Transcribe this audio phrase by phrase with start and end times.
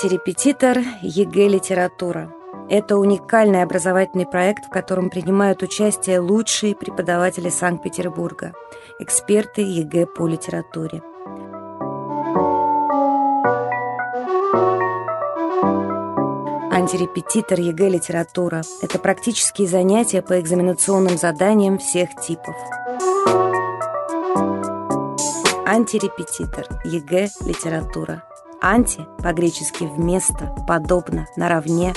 [0.00, 2.32] Антирепетитор ЕГЭ «Литература».
[2.70, 8.52] Это уникальный образовательный проект, в котором принимают участие лучшие преподаватели Санкт-Петербурга,
[9.00, 11.02] эксперты ЕГЭ по литературе.
[16.70, 22.54] Антирепетитор ЕГЭ «Литература»– это практические занятия по экзаменационным заданиям всех типов.
[25.66, 28.22] Антирепетитор ЕГЭ «Литература»
[28.60, 31.94] Анти по-гречески вместо, подобно, наравне.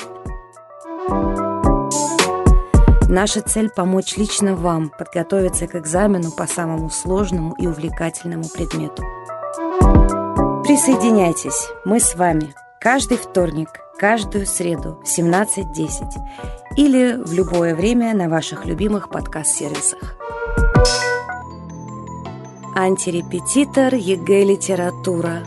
[3.10, 9.04] Наша цель– помочь лично вам подготовиться к экзамену по самому сложному и увлекательному предмету.
[10.64, 12.54] Присоединяйтесь, мы с вами.
[12.80, 15.90] Каждый вторник, каждую среду в 17.10
[16.78, 20.16] или в любое время на ваших любимых подкаст-сервисах.
[22.76, 25.44] Антирепетитор ЕГЭ «Литература»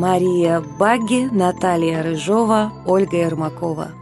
[0.00, 3.92] Мария Багги, Наталья Рыжова, Ольга Ермакова.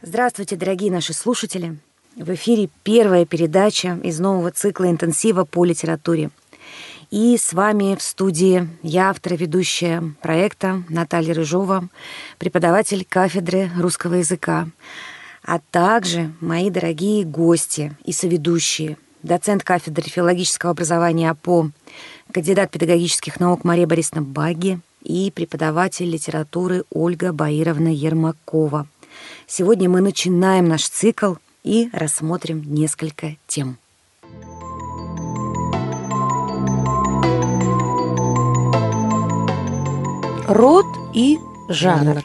[0.00, 1.76] Здравствуйте, дорогие наши слушатели!
[2.16, 6.30] В эфире первая передача из нового цикла интенсива по литературе.
[7.10, 11.86] И с вами в студии я, автор и ведущая проекта Наталья Рыжова,
[12.38, 14.68] преподаватель кафедры русского языка,
[15.44, 21.70] а также мои дорогие гости и соведущие, доцент кафедры филологического образования АПО
[22.32, 28.86] кандидат педагогических наук Мария Борисовна Баги и преподаватель литературы Ольга Баировна Ермакова.
[29.46, 33.78] Сегодня мы начинаем наш цикл и рассмотрим несколько тем.
[40.46, 41.38] Род и
[41.68, 42.24] жанр.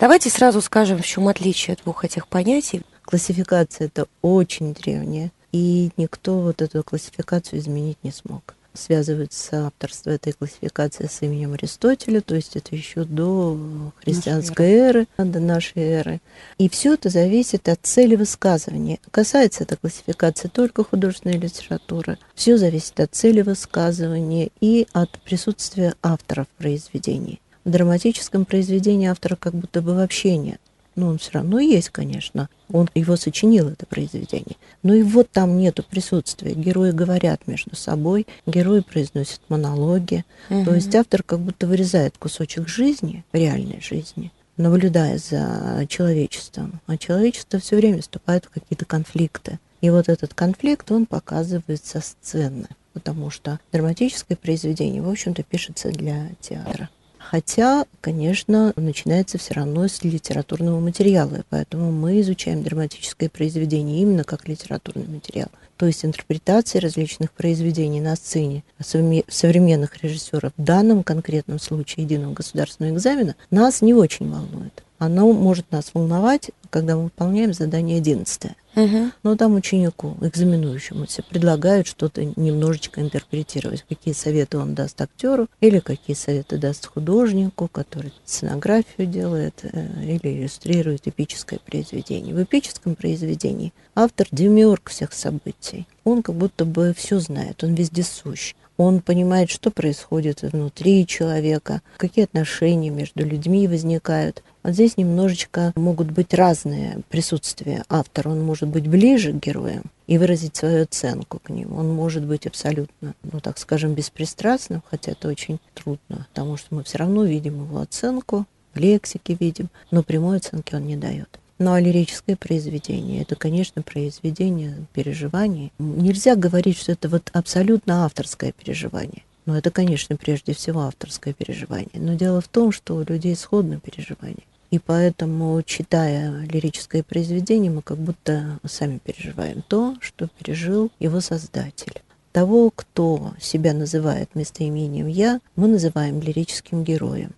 [0.00, 2.82] Давайте сразу скажем, в чем отличие двух этих понятий.
[3.02, 10.32] Классификация это очень древняя, и никто вот эту классификацию изменить не смог связывается авторство этой
[10.32, 16.20] классификации с именем Аристотеля, то есть это еще до христианской эры, до нашей эры.
[16.58, 18.98] И все это зависит от цели высказывания.
[19.10, 22.18] Касается эта классификация только художественной литературы.
[22.34, 27.40] Все зависит от цели высказывания и от присутствия автора в произведении.
[27.64, 30.61] В драматическом произведении автора как будто бы вообще нет
[30.94, 32.48] но он все равно есть, конечно.
[32.70, 34.56] Он его сочинил, это произведение.
[34.82, 36.54] Но и вот там нету присутствия.
[36.54, 40.24] Герои говорят между собой, герои произносят монологи.
[40.50, 40.64] Угу.
[40.64, 46.80] То есть автор как будто вырезает кусочек жизни, реальной жизни, наблюдая за человечеством.
[46.86, 49.58] А человечество все время вступает в какие-то конфликты.
[49.80, 55.90] И вот этот конфликт, он показывает со сцены, потому что драматическое произведение, в общем-то, пишется
[55.90, 56.88] для театра.
[57.32, 64.48] Хотя, конечно, начинается все равно с литературного материала, поэтому мы изучаем драматическое произведение именно как
[64.48, 65.48] литературный материал.
[65.78, 72.94] То есть интерпретации различных произведений на сцене современных режиссеров в данном конкретном случае единого государственного
[72.94, 74.82] экзамена нас не очень волнует.
[75.02, 78.52] Оно может нас волновать, когда мы выполняем задание 11.
[78.76, 79.10] Угу.
[79.24, 83.84] Но там ученику, экзаменующему, предлагают что-то немножечко интерпретировать.
[83.88, 90.38] Какие советы он даст актеру, или какие советы даст художнику, который сценографию делает э, или
[90.38, 92.32] иллюстрирует эпическое произведение.
[92.32, 95.88] В эпическом произведении автор демиург всех событий.
[96.04, 102.24] Он как будто бы все знает, он вездесущ он понимает, что происходит внутри человека, какие
[102.24, 104.42] отношения между людьми возникают.
[104.62, 108.30] Вот здесь немножечко могут быть разные присутствия автора.
[108.30, 111.76] Он может быть ближе к героям и выразить свою оценку к ним.
[111.76, 116.84] Он может быть абсолютно, ну так скажем, беспристрастным, хотя это очень трудно, потому что мы
[116.84, 121.38] все равно видим его оценку, в лексике видим, но прямой оценки он не дает.
[121.64, 125.72] Ну а лирическое произведение– это, конечно, произведение переживаний.
[125.78, 129.22] Нельзя говорить, что это вот абсолютно авторское переживание.
[129.46, 131.88] Но это, конечно, прежде всего авторское переживание.
[131.94, 134.42] Но дело в том, что у людей сходны переживания.
[134.72, 142.02] И поэтому, читая лирическое произведение, мы как будто сами переживаем то, что пережил его создатель.
[142.32, 147.30] Того, кто себя называет местоимением «я», мы называем лирическим героем.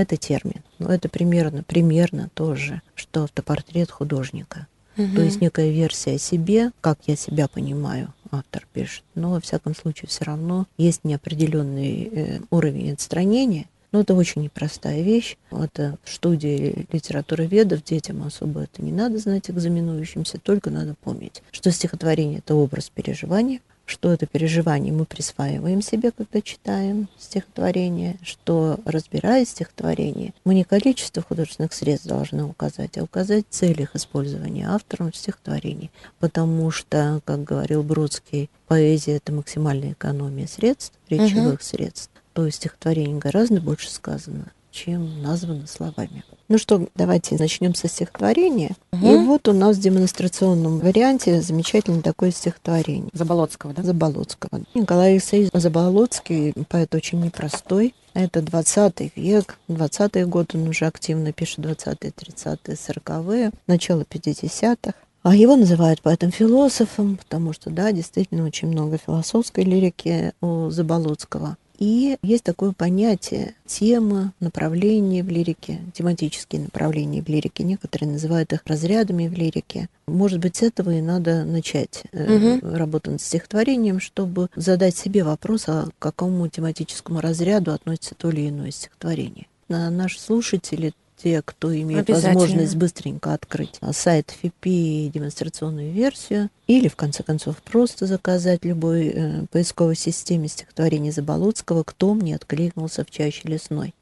[0.00, 0.62] Это термин.
[0.78, 4.66] Но это примерно, примерно тоже, что автопортрет художника.
[4.96, 5.14] Угу.
[5.14, 9.04] То есть некая версия о себе, как я себя понимаю, автор пишет.
[9.14, 13.66] Но, во всяком случае, все равно есть неопределенный э, уровень отстранения.
[13.92, 15.36] Но это очень непростая вещь.
[15.50, 21.42] Это в студии литературы ведов детям особо это не надо знать экзаменующимся, только надо помнить,
[21.50, 28.78] что стихотворение— это образ переживания, что это переживание мы присваиваем себе, когда читаем стихотворение, что,
[28.84, 35.12] разбирая стихотворение, мы не количество художественных средств должны указать, а указать цель их использования автором
[35.12, 35.90] стихотворений.
[36.20, 41.62] Потому что, как говорил Бродский, поэзия— это максимальная экономия средств, речевых угу.
[41.62, 42.10] средств.
[42.32, 46.22] То есть стихотворение гораздо больше сказано, чем названо словами.
[46.50, 48.72] Ну что, давайте начнем со стихотворения.
[48.92, 49.08] Угу.
[49.08, 53.08] И вот у нас в демонстрационном варианте замечательное такое стихотворение.
[53.12, 53.84] Заболоцкого, да?
[53.84, 54.62] Заболоцкого.
[54.74, 57.94] Николай Алексеевич Заболоцкий, поэт очень непростой.
[58.14, 64.94] Это 20 век, 20-й год он уже активно пишет, 20-е, 30-е, 40-е, начало 50-х.
[65.22, 71.58] А его называют поэтом-философом, потому что, да, действительно очень много философской лирики у Заболоцкого.
[71.80, 77.64] И есть такое понятие тема, направления в лирике, тематические направления в лирике.
[77.64, 79.88] Некоторые называют их разрядами в лирике.
[80.06, 82.60] Может быть, с этого и надо начать угу.
[82.62, 88.50] работу над стихотворением, чтобы задать себе вопрос, а к какому тематическому разряду относится то или
[88.50, 89.46] иное стихотворение.
[89.68, 97.22] Наши слушатели те, кто имеет возможность быстренько открыть сайт ФИПИ демонстрационную версию, или, в конце
[97.22, 103.94] концов, просто заказать любой э, поисковой системе стихотворение Заболоцкого «Кто мне откликнулся в чаще лесной».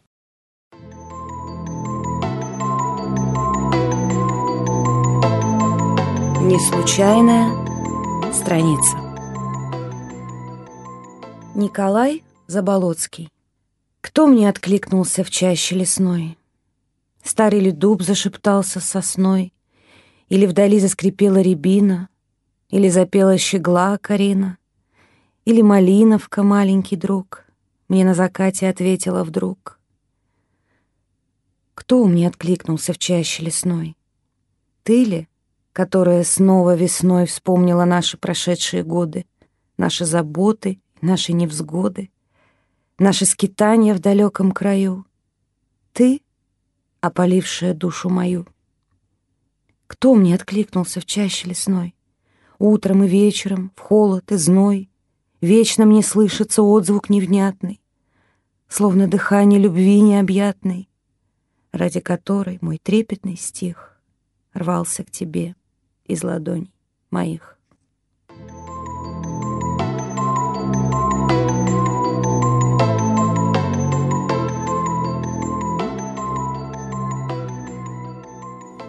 [6.40, 8.96] Неслучайная страница.
[11.54, 13.28] Николай Заболоцкий.
[14.00, 16.37] Кто мне откликнулся в чаще лесной?
[17.22, 19.52] Старый ли дуб зашептался сосной,
[20.28, 22.08] Или вдали заскрипела рябина,
[22.70, 24.58] Или запела щегла Карина,
[25.44, 27.44] Или малиновка, маленький друг,
[27.88, 29.78] Мне на закате ответила вдруг.
[31.74, 33.96] Кто мне откликнулся в чаще лесной?
[34.82, 35.28] Ты ли,
[35.72, 39.26] которая снова весной Вспомнила наши прошедшие годы,
[39.76, 42.10] Наши заботы, наши невзгоды,
[42.98, 45.06] Наши скитания в далеком краю?
[45.92, 46.22] Ты—
[47.00, 48.46] опалившая душу мою.
[49.86, 51.94] Кто мне откликнулся в чаще лесной?
[52.58, 54.90] Утром и вечером, в холод и зной,
[55.40, 57.80] Вечно мне слышится отзвук невнятный,
[58.68, 60.88] Словно дыхание любви необъятной,
[61.70, 64.00] Ради которой мой трепетный стих
[64.52, 65.54] Рвался к тебе
[66.04, 66.72] из ладоней
[67.10, 67.57] моих.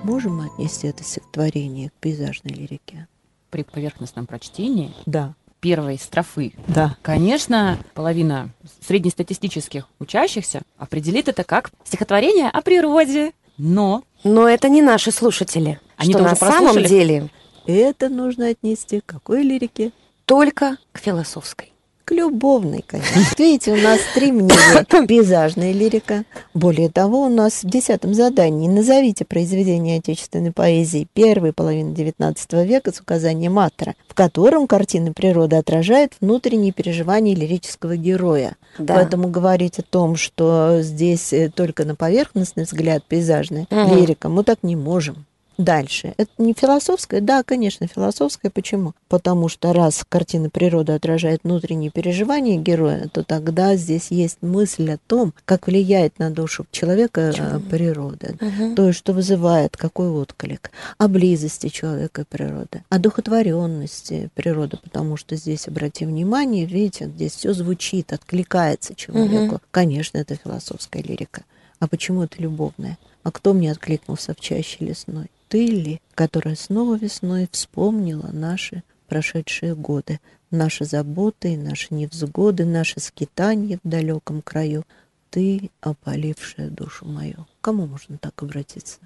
[0.09, 3.07] Можем мы отнести это стихотворение к пейзажной лирике?
[3.51, 5.35] При поверхностном прочтении да.
[5.59, 6.97] первой строфы, да.
[7.03, 8.49] конечно, половина
[8.81, 14.01] среднестатистических учащихся определит это как стихотворение о природе, но...
[14.23, 15.79] Но это не наши слушатели.
[15.95, 17.29] Они что на самом деле...
[17.67, 19.91] Это нужно отнести к какой лирике?
[20.25, 21.71] Только к философской
[22.09, 23.21] к любовной, конечно.
[23.37, 24.83] Видите, у нас три мнения.
[25.07, 26.23] Пейзажная лирика.
[26.55, 32.91] Более того, у нас в десятом задании назовите произведение отечественной поэзии первой половины XIX века
[32.91, 38.55] с указанием автора, в котором картины природы отражают внутренние переживания лирического героя.
[38.79, 38.95] Да.
[38.95, 43.95] Поэтому говорить о том, что здесь э, только на поверхностный взгляд пейзажная угу.
[43.95, 45.27] лирика, мы так не можем
[45.59, 46.13] дальше.
[46.17, 47.21] Это не философское?
[47.21, 48.49] Да, конечно, философское.
[48.49, 48.93] Почему?
[49.09, 54.97] Потому что раз картина природы отражает внутренние переживания героя, то тогда здесь есть мысль о
[55.07, 57.33] том, как влияет на душу человека?
[57.37, 58.35] Э, природа.
[58.39, 58.75] Угу.
[58.75, 60.71] То что вызывает какой отклик.
[60.97, 62.83] О близости человека и природы.
[62.89, 69.55] О духотворенности природы, потому что здесь, обрати внимание, видите, здесь все звучит, откликается человеку.
[69.55, 69.61] Угу.
[69.71, 71.43] Конечно, это философская лирика.
[71.79, 72.97] А почему это любовная?
[73.23, 75.29] А кто мне откликнулся в чаще лесной?
[75.49, 80.19] Ты ли, которая снова весной вспомнила наши прошедшие годы,
[80.51, 84.85] наши заботы, наши невзгоды, наши скитания в далеком краю,
[85.31, 87.45] ты, опалившая душу мою.
[87.61, 88.99] кому можно так обратиться?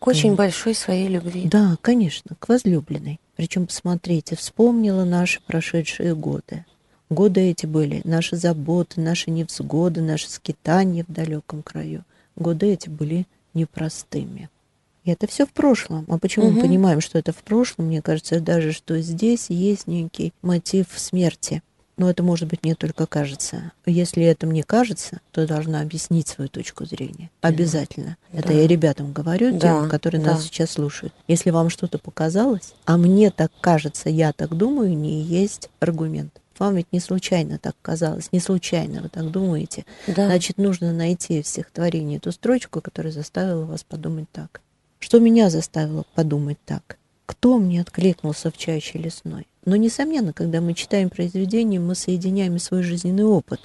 [0.00, 1.46] К очень большой своей любви.
[1.46, 3.20] Да, конечно, к возлюбленной.
[3.36, 6.64] Причем, посмотрите, вспомнила наши прошедшие годы.
[7.10, 12.04] Годы эти были наши заботы, наши невзгоды, наши скитания в далеком краю.
[12.36, 14.48] Годы эти были непростыми.
[15.12, 16.06] Это все в прошлом.
[16.08, 16.56] А почему угу.
[16.56, 17.86] мы понимаем, что это в прошлом?
[17.86, 21.62] Мне кажется даже, что здесь есть некий мотив смерти.
[21.96, 23.72] Но это, может быть, мне только кажется.
[23.84, 27.30] Если это мне кажется, то должна объяснить свою точку зрения.
[27.42, 28.16] Обязательно.
[28.32, 28.38] Да.
[28.38, 29.80] Это я ребятам говорю, да.
[29.82, 30.32] тем, которые да.
[30.32, 31.12] нас сейчас слушают.
[31.28, 36.40] Если вам что-то показалось, а мне так кажется, я так думаю, не есть аргумент.
[36.58, 39.84] Вам ведь не случайно так казалось, не случайно вы так думаете.
[40.06, 40.26] Да.
[40.26, 44.62] Значит, нужно найти в стихотворении ту строчку, которая заставила вас подумать так.
[45.00, 46.96] Что меня заставило подумать так?
[47.26, 49.46] Кто мне откликнулся в чаще лесной?
[49.64, 53.60] Но, несомненно, когда мы читаем произведение, мы соединяем свой жизненный опыт.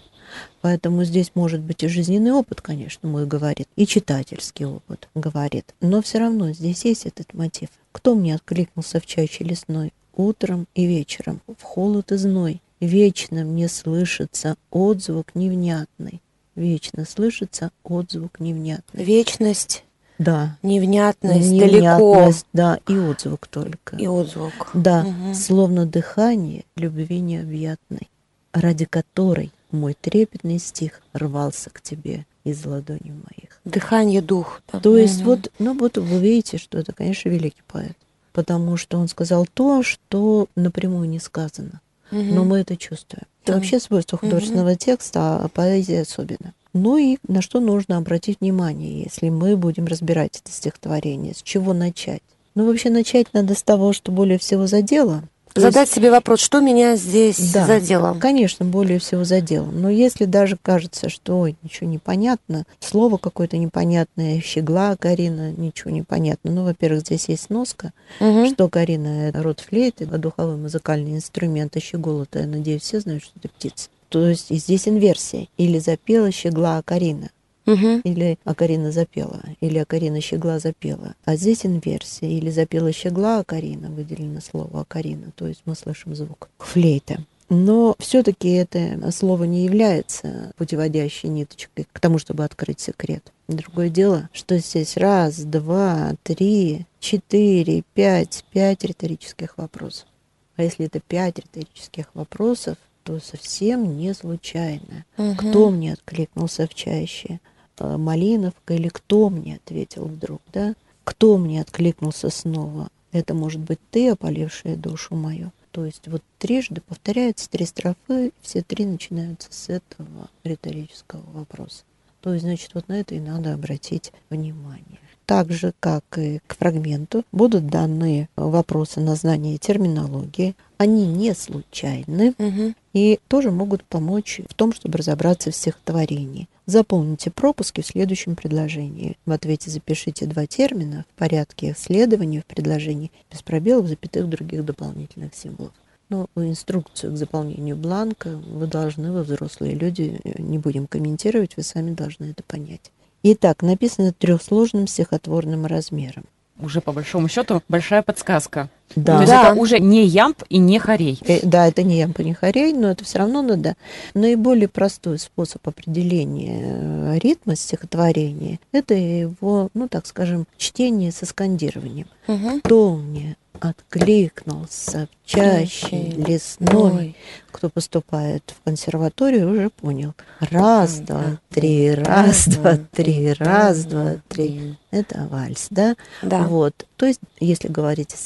[0.61, 5.75] Поэтому здесь может быть и жизненный опыт, конечно, мой говорит, и читательский опыт говорит.
[5.81, 7.69] Но все равно здесь есть этот мотив.
[7.91, 9.93] Кто мне откликнулся в чаще лесной?
[10.15, 12.61] Утром и вечером, в холод и зной.
[12.79, 16.21] Вечно мне слышится отзвук невнятный,
[16.55, 19.03] вечно слышится отзвук невнятный.
[19.03, 19.84] Вечность,
[20.17, 20.57] Да.
[20.63, 22.15] невнятность, далеко.
[22.15, 23.95] Невнятность, да, и отзвук только.
[23.97, 24.69] И отзвук.
[24.73, 25.33] Да, Мгм.
[25.35, 28.09] словно дыхание любви необъятной,
[28.53, 33.59] ради которой мой трепетный стих рвался к тебе из ладоней моих.
[33.65, 34.61] Дыхание, дух.
[34.71, 34.79] да.
[34.79, 35.25] То есть Мгм.
[35.25, 37.97] вот, ну вот вы видите, что это, конечно, великий поэт,
[38.31, 41.81] потому что он сказал то, что напрямую не сказано,
[42.11, 42.35] Мгм.
[42.35, 43.23] но мы это чувствуем.
[43.43, 43.57] Это Да.
[43.57, 46.53] вообще свойство художественного текста, а поэзии особенно.
[46.75, 51.73] Ну и на что нужно обратить внимание, если мы будем разбирать это стихотворение, с чего
[51.73, 52.21] начать?
[52.53, 55.23] Ну, вообще начать надо с того, что более всего задело.
[55.55, 57.65] Задать есть, себе вопрос, что меня здесь Да.
[57.65, 58.17] задело?
[58.19, 59.67] Конечно, более всего задело.
[59.71, 65.91] Но если даже кажется, что ой, ничего не понятно, слово какое-то непонятное, щегла Карина, ничего
[65.91, 66.51] не понятно.
[66.51, 68.47] Ну, во-первых, здесь есть сноска, Мгм.
[68.49, 73.23] что Карина— это род флейты, а духовой музыкальный инструмент, а щегол-то, я надеюсь, все знают,
[73.23, 73.87] что это птица.
[74.15, 75.49] То есть и здесь инверсия.
[75.57, 77.31] Или запела щегла Акарина,
[77.65, 77.99] Мгм.
[78.05, 81.15] или Акарина запела, или Акарина щегла запела.
[81.25, 82.29] А здесь инверсия.
[82.29, 87.25] Или запела щегла Акарина, выделено слово Акарина, то есть мы слышим звук флейта.
[87.49, 93.33] Но все-таки это слово не является путеводящей ниточкой к тому, чтобы открыть секрет.
[93.49, 100.07] Другое дело, что здесь раз, два, три, четыре, пять, пять риторических вопросов.
[100.55, 105.05] А если это пять риторических вопросов, то совсем не случайно.
[105.15, 105.37] Мгм.
[105.37, 107.39] Кто мне откликнулся в чаще?
[107.77, 110.73] Э, Малиновка или кто мне ответил вдруг, да?
[111.03, 112.89] Кто мне откликнулся снова?
[113.11, 115.51] Это может быть ты, опалившая душу мою.
[115.69, 121.83] То есть вот трижды повторяются три строфы, все три начинаются с этого риторического вопроса.
[122.21, 124.99] То есть, значит, вот на это и надо обратить внимание.
[125.25, 130.55] Так же, как и к фрагменту, будут даны вопросы на знание терминологии.
[130.77, 132.75] Они не случайны Мгм.
[132.93, 136.47] и тоже могут помочь в том, чтобы разобраться в стихотворении.
[136.67, 139.17] Заполните пропуски в следующем предложении.
[139.25, 144.65] В ответе запишите два термина в порядке их следования в предложении, без пробелов, запятых, других
[144.65, 145.73] дополнительных символов.
[146.09, 151.91] Ну, инструкцию к заполнению бланка вы должны, вы взрослые люди, не будем комментировать, вы сами
[151.91, 152.91] должны это понять.
[153.27, 156.25] Итак, написано трехсложным стихотворным размером.
[156.59, 158.69] Уже по большому счету большая подсказка.
[158.95, 159.15] Да.
[159.15, 159.51] То есть Да.
[159.51, 161.19] это уже не ямб и не хорей.
[161.25, 163.75] Э, Да, это не ямпа, не хорей, но это все равно надо.
[164.13, 172.07] Наиболее простой способ определения э, ритма стихотворения– это его, ну, так скажем, чтение со скандированием.
[172.27, 172.61] Мгм.
[172.61, 177.15] Кто мне откликнулся в чаще лесной?
[177.51, 180.13] Кто поступает в консерваторию, уже понял.
[180.39, 184.75] Раз, два, три, раз, два, три, раз, два, три.
[184.91, 185.95] Это вальс, да?
[186.21, 186.43] Да.
[186.43, 186.85] Вот.
[186.97, 188.17] То есть, если говорить о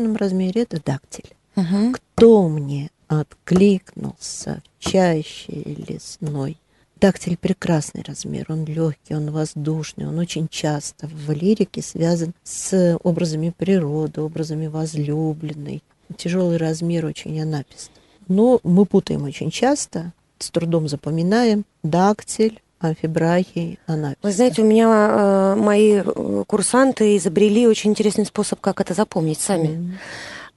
[0.00, 1.30] стихотворном размере, это дактиль.
[1.56, 1.94] Мгм.
[1.94, 5.52] Кто мне откликнулся в чаще
[5.88, 6.56] лесной?
[7.00, 13.54] Дактиль прекрасный размер, он легкий, он воздушный, он очень часто в лирике связан с образами
[13.56, 15.82] природы, образами возлюбленной.
[16.16, 17.90] Тяжелый размер очень анапист.
[18.28, 24.18] Но мы путаем очень часто, с трудом запоминаем дактиль, амфибрахий, анапист.
[24.22, 29.40] Вы знаете, у меня э, мои э, курсанты изобрели очень интересный способ, как это запомнить
[29.40, 29.98] сами.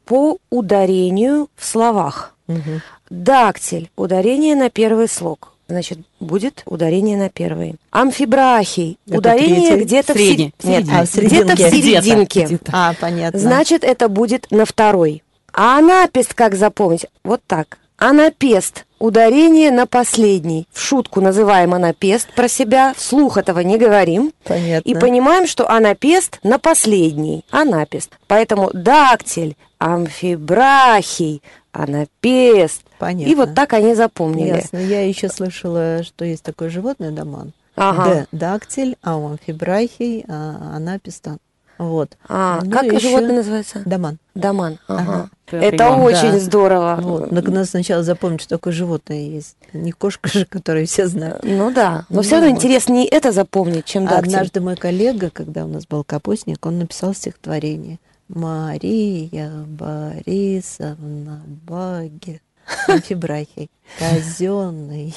[0.05, 2.35] По ударению в словах.
[2.47, 2.81] Мгм.
[3.09, 3.89] Дактиль.
[3.95, 5.49] Ударение на первый слог.
[5.69, 7.75] Значит, будет ударение на первый.
[7.91, 8.97] Амфибрахий.
[9.07, 9.83] Это ударение третий.
[9.85, 10.53] где-то в Средний.
[10.61, 12.45] сер- Нет, А, в где-то в серединке.
[12.45, 12.71] Где-то.
[12.73, 13.39] А, понятно.
[13.39, 15.23] Значит, это будет на второй.
[15.53, 17.05] А анапест как запомнить?
[17.23, 17.77] Вот так.
[18.03, 18.85] Анапест.
[18.99, 20.67] Ударение на последний.
[20.73, 22.93] В шутку называем анапест про себя.
[22.97, 24.33] Вслух этого не говорим.
[24.43, 24.89] Понятно.
[24.89, 27.45] И понимаем, что анапест на последний.
[27.49, 28.11] Анапест.
[28.27, 31.41] Поэтому дактиль, амфибрахий,
[31.71, 32.81] анапест.
[32.99, 33.31] Понятно.
[33.31, 34.57] И вот так они запомнили.
[34.57, 34.79] Ясно.
[34.79, 37.53] Я еще слышала, что есть такое животное доман.
[37.77, 38.03] Ага.
[38.09, 38.27] Д.
[38.33, 41.39] Дактиль, а амфибрахий, а она пистан.
[41.77, 42.17] Вот.
[42.29, 43.81] А, Ну, как еще животное называется?
[43.85, 44.17] Доман.
[44.35, 44.77] Даман.
[44.87, 45.01] Ага.
[45.01, 45.29] Ага.
[45.51, 46.01] Это Прием.
[46.01, 46.39] очень Да.
[46.39, 46.99] здорово.
[47.01, 47.31] Вот.
[47.31, 49.55] Но надо сначала запомнить, что такое животное есть.
[49.73, 51.41] Не кошка же, которую все знают.
[51.43, 52.05] Ну да.
[52.09, 52.55] Но Ну все равно вот.
[52.57, 54.33] интереснее это запомнить, чем дактиль.
[54.35, 57.99] Однажды мой коллега, когда у нас был капустник, он написал стихотворение.
[58.29, 62.41] Мария Борисовна Баги
[62.87, 63.69] Амфибрахий.
[63.99, 65.11] Казенные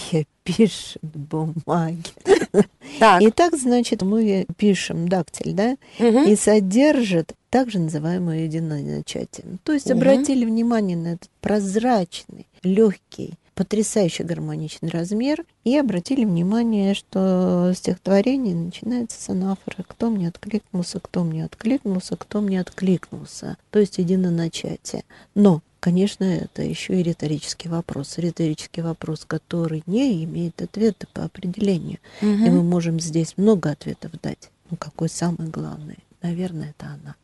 [0.44, 2.02] пишет бумаги.
[2.98, 3.22] Так.
[3.22, 6.24] И так, значит, мы пишем дактиль, да, Мгм.
[6.28, 9.44] и содержит также называемое единоначатие.
[9.64, 9.98] То есть Мгм.
[9.98, 19.20] обратили внимание на этот прозрачный, легкий, потрясающе гармоничный размер и обратили внимание, что стихотворение начинается
[19.20, 19.84] с анафоры.
[19.88, 23.56] Кто мне откликнулся, кто мне откликнулся, кто мне откликнулся.
[23.70, 25.04] То есть единоначатие.
[25.34, 28.18] Но Конечно, это еще и риторический вопрос.
[28.18, 31.98] Риторический вопрос, который не имеет ответа по определению.
[32.22, 32.28] Угу.
[32.28, 34.50] И мы можем здесь много ответов дать.
[34.70, 35.98] Ну, какой самый главный?
[36.22, 37.14] Наверное, это она.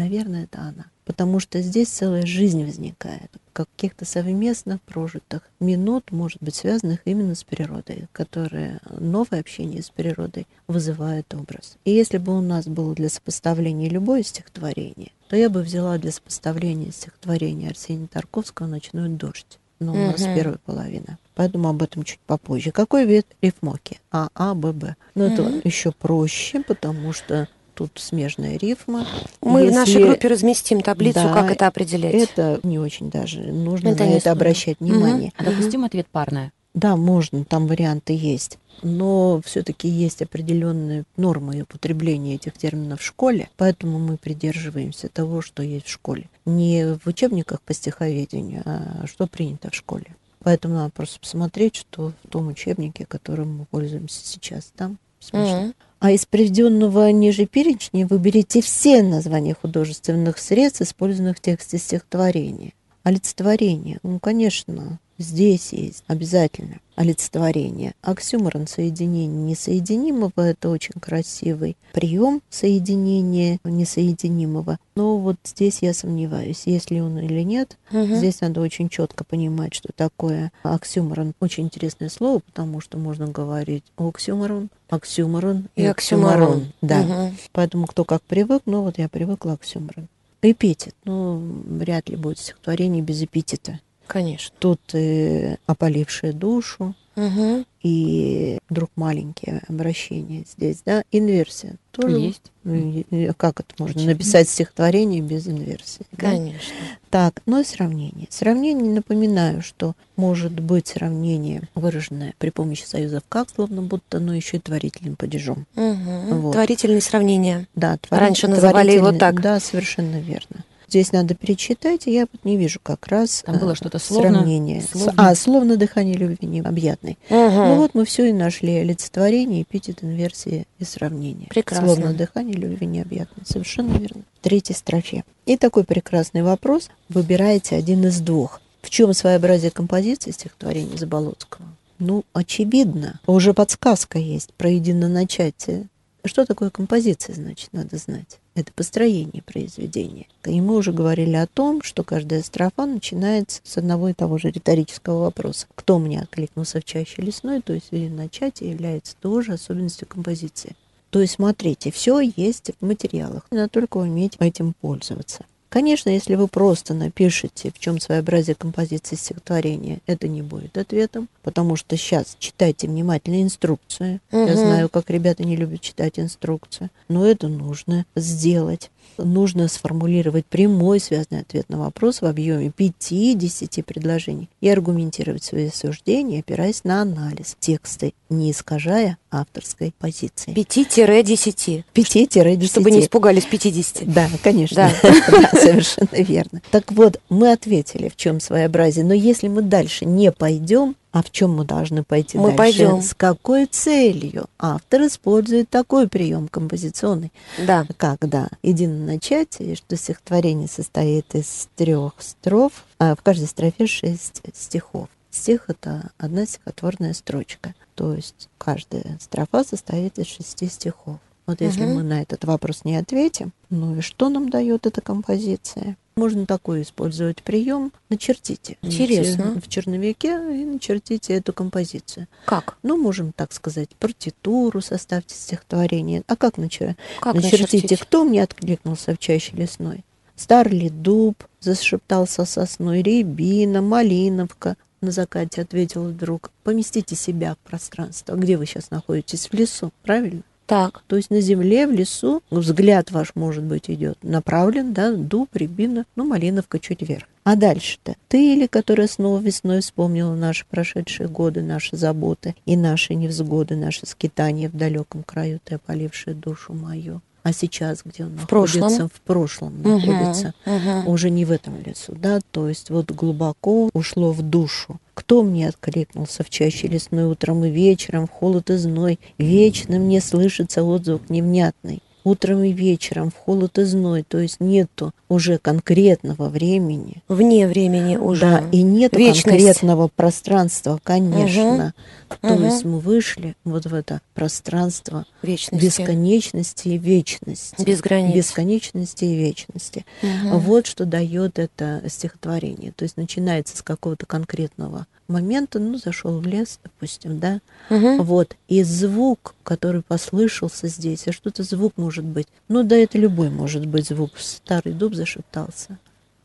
[0.00, 0.86] Наверное, это она.
[1.04, 7.44] Потому что здесь целая жизнь возникает, каких-то совместно прожитых минут, может быть, связанных именно с
[7.44, 11.76] природой, которые новое общение с природой вызывает образ.
[11.84, 16.12] И если бы у нас было для сопоставления любое стихотворение, то я бы взяла для
[16.12, 19.58] сопоставления стихотворения Арсения Тарковского «Ночной дождь».
[19.80, 21.18] Но у нас первая половина.
[21.34, 22.70] Поэтому об этом чуть попозже.
[22.70, 23.98] Какой вид рифмоки?
[24.10, 24.94] А, А, Б, Б.
[25.14, 25.60] Но это Мгм.
[25.64, 27.48] еще проще, потому что
[27.80, 29.06] тут смежная рифма.
[29.40, 32.12] Мы в нашей Если группе разместим таблицу, Да, как это определять.
[32.12, 35.32] Это не очень даже нужно Это на это обращать внимание.
[35.38, 36.52] А допустим ответ парная.
[36.74, 38.58] Да, можно, там варианты есть.
[38.82, 45.62] Но все-таки есть определенные нормы употребления этих терминов в школе, поэтому мы придерживаемся того, что
[45.62, 46.28] есть в школе.
[46.44, 50.16] Не в учебниках по стиховедению, а что принято в школе.
[50.42, 55.62] Поэтому надо просто посмотреть, что в том учебнике, которым мы пользуемся сейчас, там смешно.
[55.62, 55.74] Мгм.
[56.00, 62.72] А из приведенного ниже перечня выберите все названия художественных средств, использованных в тексте стихотворения.
[63.02, 63.98] Олицетворение.
[64.02, 67.94] Ну, конечно, здесь есть обязательно олицетворение.
[68.02, 74.78] Оксюморон соединение несоединимого– это очень красивый прием соединения несоединимого.
[74.96, 77.78] Но вот здесь я сомневаюсь, есть ли он или нет.
[77.90, 78.16] Мгм.
[78.16, 81.32] Здесь надо очень четко понимать, что такое оксюморон.
[81.40, 86.32] Очень интересное слово, потому что можно говорить оксюморон, оксюморон и, И оксюморон.
[86.42, 86.72] оксюморон.
[86.82, 87.02] Да.
[87.02, 87.36] Мгм.
[87.52, 90.08] Поэтому кто как привык, но вот я привыкла оксюморон.
[90.42, 90.94] Эпитет.
[91.04, 93.80] Ну, вряд ли будет стихотворение без эпитета.
[94.10, 94.54] Конечно.
[94.58, 97.64] Тут и опалившая душу, Мгм.
[97.82, 101.76] и вдруг маленькие обращения здесь, да, инверсия.
[101.92, 102.50] Тоже Есть.
[102.64, 103.04] Ну,
[103.36, 104.12] Как это можно Очевидно.
[104.12, 106.06] написать стихотворение без инверсии?
[106.12, 106.30] да?
[106.30, 106.74] Конечно.
[107.10, 108.26] Так, ну и сравнение.
[108.30, 114.56] Сравнение, напоминаю, что может быть сравнение, выраженное при помощи союзов как, словно будто, но еще
[114.58, 115.66] и творительным падежом.
[115.74, 116.40] Мгм.
[116.40, 116.52] Вот.
[116.52, 117.66] Творительные сравнения.
[117.74, 119.40] Да, Раньше называли его так.
[119.40, 120.64] Да, совершенно верно.
[120.90, 124.38] Здесь надо перечитать, и я вот не вижу как раз Там было э, что-то словно-
[124.38, 124.82] сравнение.
[124.82, 125.14] Словно.
[125.16, 127.16] А, словно дыхание любви необъятной.
[127.30, 128.74] Ну вот мы все и нашли.
[128.74, 131.46] Олицетворение, эпитет, инверсия и сравнение.
[131.48, 131.86] Прекрасно.
[131.86, 133.44] Словно дыхание любви необъятной.
[133.46, 134.22] Совершенно верно.
[134.40, 135.22] В третьей строфе.
[135.46, 136.90] И такой прекрасный вопрос.
[137.08, 138.60] Выбираете один из двух.
[138.82, 141.66] В чем своеобразие композиции стихотворения Заболоцкого?
[142.00, 143.20] Ну, очевидно.
[143.28, 145.86] Уже подсказка есть про единоначатие.
[146.24, 148.38] Что такое композиция, значит, надо знать.
[148.54, 150.26] Это построение произведения.
[150.44, 154.50] И мы уже говорили о том, что каждая строфа начинается с одного и того же
[154.50, 155.66] риторического вопроса.
[155.74, 160.76] Кто мне откликнулся в чаще лесной, то есть начатие является тоже особенностью композиции.
[161.10, 165.44] То есть, смотрите, все есть в материалах, надо только уметь этим пользоваться.
[165.70, 171.76] Конечно, если вы просто напишете, в чем своеобразие композиции стихотворения, это не будет ответом, потому
[171.76, 174.20] что сейчас читайте внимательно инструкцию.
[174.32, 174.56] Я Мгм.
[174.56, 178.90] знаю, как ребята не любят читать инструкцию, но это нужно сделать.
[179.18, 186.40] Нужно сформулировать прямой связанный ответ на вопрос в объеме 5-10 предложений и аргументировать свои суждения,
[186.40, 190.52] опираясь на анализ текста, не искажая авторской позиции.
[190.52, 191.84] 5-10.
[191.94, 192.66] 5-10.
[192.66, 194.12] Чтобы не испугались 50.
[194.12, 194.76] Да, конечно.
[194.76, 195.10] Да.
[195.30, 196.60] Да, совершенно верно.
[196.70, 199.04] Так вот, мы ответили, в чем своеобразие.
[199.04, 202.56] Но если мы дальше не пойдем, а в чем мы должны пойти Мы дальше?
[202.56, 203.02] пойдем.
[203.02, 207.32] С какой целью автор использует такой прием композиционный,
[207.66, 207.86] Да.
[207.96, 215.08] когда единоначатие, что стихотворение состоит из трех строф, а в каждой строфе шесть стихов.
[215.30, 217.74] Стих— это одна стихотворная строчка.
[217.94, 221.18] То есть каждая строфа состоит из шести стихов.
[221.46, 221.94] Вот если Мгм.
[221.96, 225.96] мы на этот вопрос не ответим, ну и что нам дает эта композиция?
[226.20, 227.92] Можно такой использовать прием.
[228.10, 228.76] Начертите.
[228.82, 229.58] Интересно.
[229.58, 232.26] В черновике и начертите эту композицию.
[232.44, 232.76] Как?
[232.82, 236.22] Ну, можем так сказать, партитуру составьте стихотворение.
[236.26, 236.98] А как начертить?
[237.20, 238.00] Как начертите, начертить?
[238.00, 240.04] кто мне откликнулся в чаще лесной.
[240.36, 244.76] Стар ли дуб, зашептался сосной, рябина, малиновка.
[245.00, 246.50] На закате ответил вдруг.
[246.64, 248.34] Поместите себя в пространство.
[248.34, 249.46] Где вы сейчас находитесь?
[249.46, 250.42] В лесу, правильно?
[250.70, 251.02] Так.
[251.08, 256.04] То есть на земле, в лесу, взгляд ваш, может быть, идет направлен, да, дуб, рябина,
[256.14, 257.26] ну, малиновка чуть вверх.
[257.42, 258.14] А дальше-то?
[258.28, 264.06] Ты или которая снова весной вспомнила наши прошедшие годы, наши заботы и наши невзгоды, наши
[264.06, 267.20] скитания в далеком краю, ты опалившая душу мою.
[267.42, 268.82] А сейчас где он В прошлом.
[268.82, 269.08] находится?
[269.08, 270.54] В прошлом находится.
[270.66, 271.08] Мгм.
[271.08, 275.00] Уже не в этом лесу, да, то есть вот глубоко ушло в душу.
[275.20, 279.20] Кто мне откликнулся в чаще лесной утром и вечером, в холод и зной?
[279.36, 282.02] Вечно мне слышится отзвук невнятный.
[282.24, 287.22] Утром и вечером, в холод и зной, то есть нету уже конкретного времени.
[287.28, 288.40] Вне времени уже.
[288.40, 289.42] Да, и Вечность.
[289.44, 291.94] конкретного пространства, конечно.
[292.40, 292.64] То Мгм.
[292.64, 295.84] есть мы вышли вот в это пространство Вечности.
[295.84, 297.82] бесконечности и вечности.
[297.82, 298.34] Без границ.
[298.34, 300.04] Бесконечности и вечности.
[300.22, 300.58] Мгм.
[300.60, 302.92] Вот что дает это стихотворение.
[302.92, 308.22] То есть начинается с какого-то конкретного момента, ну, зашел в лес, допустим, да, Мгм.
[308.22, 313.48] вот, и звук, который послышался здесь, а что-то звук может быть, ну, да, это любой
[313.50, 315.98] может быть звук, старый дуб зашептался,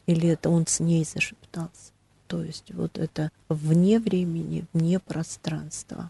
[0.08, 1.92] или это он с ней зашептался,
[2.28, 6.10] то есть вот это вне времени, вне пространства.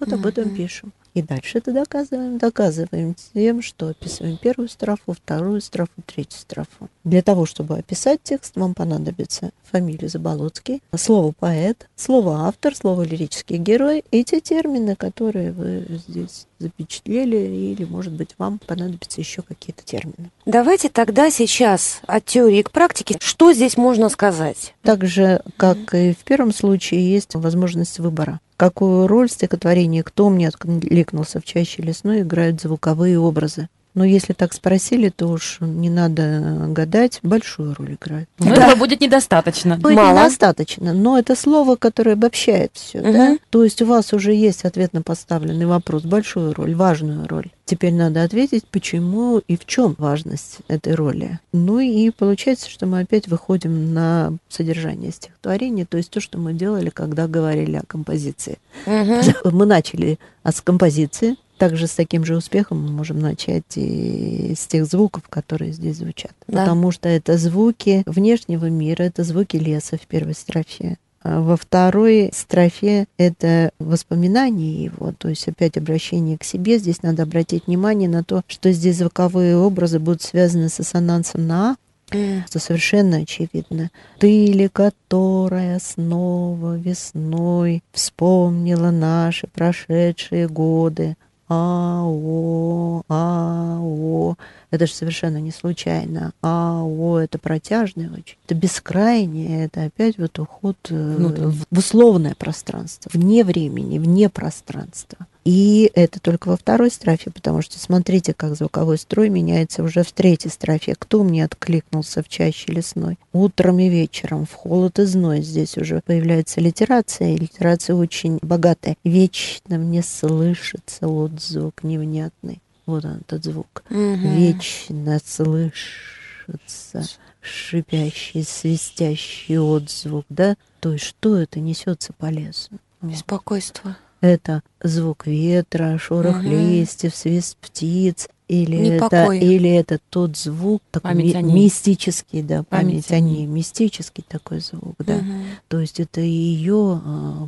[0.00, 0.92] Вот об этом пишем.
[1.14, 2.38] И дальше это доказываем.
[2.38, 6.88] Доказываем тем, что описываем первую строфу, вторую строфу, третью строфу.
[7.04, 13.58] Для того, чтобы описать текст, вам понадобится фамилия Заболоцкий, слово «поэт», слово «автор», слово «лирический
[13.58, 19.84] герой» и те термины, которые вы здесь запечатлели, или, может быть, вам понадобятся еще какие-то
[19.84, 20.30] термины.
[20.46, 23.18] Давайте тогда сейчас от теории к практике.
[23.20, 24.74] Что здесь можно сказать?
[24.82, 28.40] Так же, как и в первом случае, есть возможность выбора.
[28.56, 33.68] Какую роль в стихотворении «Кто мне откликнулся в чаще лесной» играют звуковые образы.
[33.94, 38.28] Но если так спросили, то уж не надо гадать, большую роль играют.
[38.40, 38.66] Но Да.
[38.66, 39.76] этого будет недостаточно.
[39.76, 40.10] Будет Мало.
[40.18, 43.00] недостаточно, но это слово, которое обобщает все.
[43.00, 43.08] Да?
[43.30, 43.38] Мгм.
[43.50, 47.50] То есть у вас уже есть ответно поставленный вопрос, большую роль, важную роль.
[47.66, 51.38] Теперь надо ответить, почему и в чем важность этой роли.
[51.52, 56.52] Ну и получается, что мы опять выходим на содержание стихотворения, то есть то, что мы
[56.52, 58.58] делали, когда говорили о композиции.
[58.86, 59.20] Мгм.
[59.52, 64.86] Мы начали с композиции, также с таким же успехом мы можем начать и с тех
[64.86, 66.32] звуков, которые здесь звучат.
[66.46, 66.60] Да.
[66.60, 70.98] Потому что это звуки внешнего мира, это звуки леса в первой строфе.
[71.22, 76.78] А Во второй строфе это воспоминания его, то есть опять обращение к себе.
[76.78, 81.70] Здесь надо обратить внимание на то, что здесь звуковые образы будут связаны с ассонансом на
[81.70, 81.76] «а»,
[82.10, 82.44] М.
[82.46, 83.90] что совершенно очевидно.
[84.18, 94.34] Ты ли, которая снова весной вспомнила наши прошедшие годы, 啊呜啊呜
[94.70, 96.32] Это же совершенно не случайно.
[96.42, 98.36] Ао, это протяжное очень.
[98.46, 101.52] Это бескрайнее, это опять вот уход э, Внутренний.
[101.52, 105.26] в в условное пространство, вне времени, вне пространства.
[105.44, 110.10] И это только во второй строфе, потому что смотрите, как звуковой строй меняется уже в
[110.12, 110.94] третьей строфе.
[110.98, 113.18] Кто мне откликнулся в чаще лесной?
[113.32, 115.42] Утром и вечером, в холод и зной.
[115.42, 118.96] Здесь уже появляется литерация, и литерация очень богатая.
[119.04, 122.62] Вечно мне слышится отзвук невнятный.
[122.86, 123.82] Вот он, этот звук.
[123.88, 124.36] Мгм.
[124.36, 127.04] Вечно слышится
[127.40, 130.56] шипящий, свистящий отзвук, да?
[130.80, 132.70] То есть что это несется по лесу?
[133.00, 133.96] Беспокойство.
[134.24, 136.50] Это звук ветра, шорох Мгм.
[136.50, 143.10] листьев, свист птиц, или это, или это тот звук такой ми- мистический, да, память, Память
[143.10, 145.16] о ней, мистический такой звук, да.
[145.16, 145.44] Мгм.
[145.68, 147.02] То есть это ее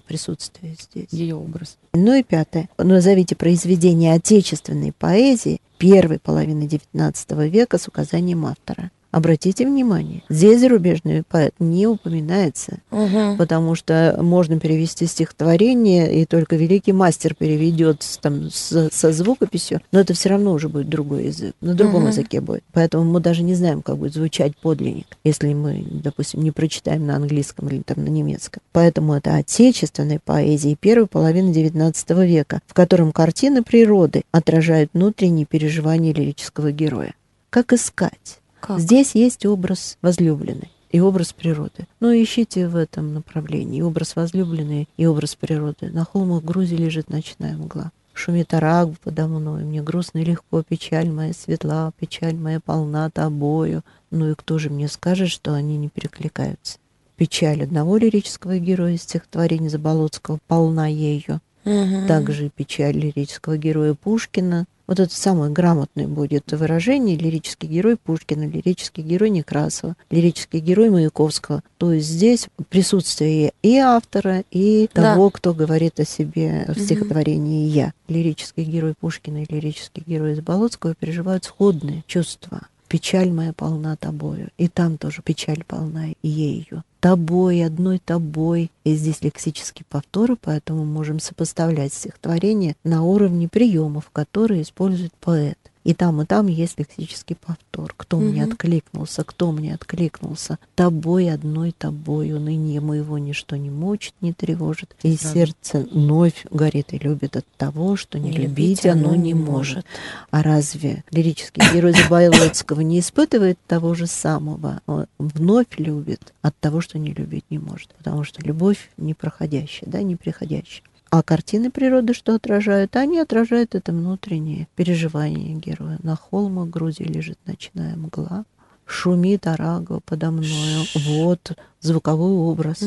[0.07, 1.09] присутствие здесь.
[1.13, 1.79] Ее образ.
[1.95, 2.69] Ну и пятое.
[2.77, 8.91] Назовите произведение отечественной поэзии первой половины XIX века с указанием автора.
[9.17, 13.39] Обратите внимание, здесь зарубежный поэт не упоминается, Мгм.
[13.39, 20.01] потому что можно перевести стихотворение, и только великий мастер переведет там, с- со звукописью, но
[20.01, 22.11] это все равно уже будет другой язык, на другом Мгм.
[22.11, 22.63] языке будет.
[22.75, 27.17] Поэтому мы даже не знаем, как будет звучать подлинник, если мы, допустим, не прочитаем на
[27.17, 28.61] английском или там на немецком.
[28.73, 36.13] Поэтому это отечественной поэзии первой половины XIX века, в котором картины природы отражают внутренние переживания
[36.13, 37.15] лирического героя.
[37.49, 38.41] Как искать?
[38.61, 38.79] Как?
[38.81, 41.87] Здесь есть образ возлюбленной и образ природы.
[42.01, 43.79] Ну, ищите в этом направлении.
[43.79, 45.91] И образ возлюбленной, и образ природы.
[45.91, 47.93] На холмах Грузии лежит ночная мгла.
[48.15, 53.83] Шумит арагу подо мной, мне грустно и легко, печаль моя светла, печаль моя полна тобою.
[54.11, 56.79] Ну и кто же мне скажет, что они не перекликаются?
[57.17, 61.41] Печаль одного лирического героя из стихотворения Заболоцкого полна ею.
[61.67, 62.07] Мгм.
[62.07, 64.65] Также печаль лирического героя Пушкина.
[64.87, 71.63] Вот это самое грамотное будет выражение лирический герой Пушкина, лирический герой Некрасова, лирический герой Маяковского.
[71.79, 75.15] То есть здесь присутствие и автора, и Да.
[75.15, 77.93] того, кто говорит о себе в стихотворении «Я».
[78.09, 82.63] Лирический герой Пушкина и лирический герой Заболоцкого переживают сходные чувства.
[82.89, 84.51] Печаль моя полна тобою.
[84.59, 86.85] И там тоже печаль полна ею.
[87.07, 88.73] Тобой, одной тобой.
[88.83, 95.57] И здесь лексические повторы, поэтому можем сопоставлять стихотворение на уровне приемов, которые использует поэт.
[95.87, 97.95] И там, и там есть лексический повтор.
[97.97, 100.59] Кто мне откликнулся, кто мне откликнулся.
[100.75, 104.97] Тобой одной тобою ныне моего ничто не мучит, не тревожит.
[105.05, 105.35] И Сразу.
[105.35, 109.35] сердце вновь горит и любит от того, что не, Не любить любить оно не не
[109.35, 109.87] может.
[110.33, 114.81] А разве лирический герой Заболоцкого не испытывает того же самого?
[114.87, 117.95] Он вновь любит от того, что не любить не может.
[117.95, 120.83] Потому что любовь непроходящая, да, неприходящая.
[121.11, 122.97] А картины природы что отражают?
[122.97, 125.99] Они отражают это внутреннее переживание героя.
[126.03, 128.45] На холмах Грузии лежит ночная мгла,
[128.87, 130.85] шумит Арагва подо мною.
[130.95, 132.83] Вот звуковой образ.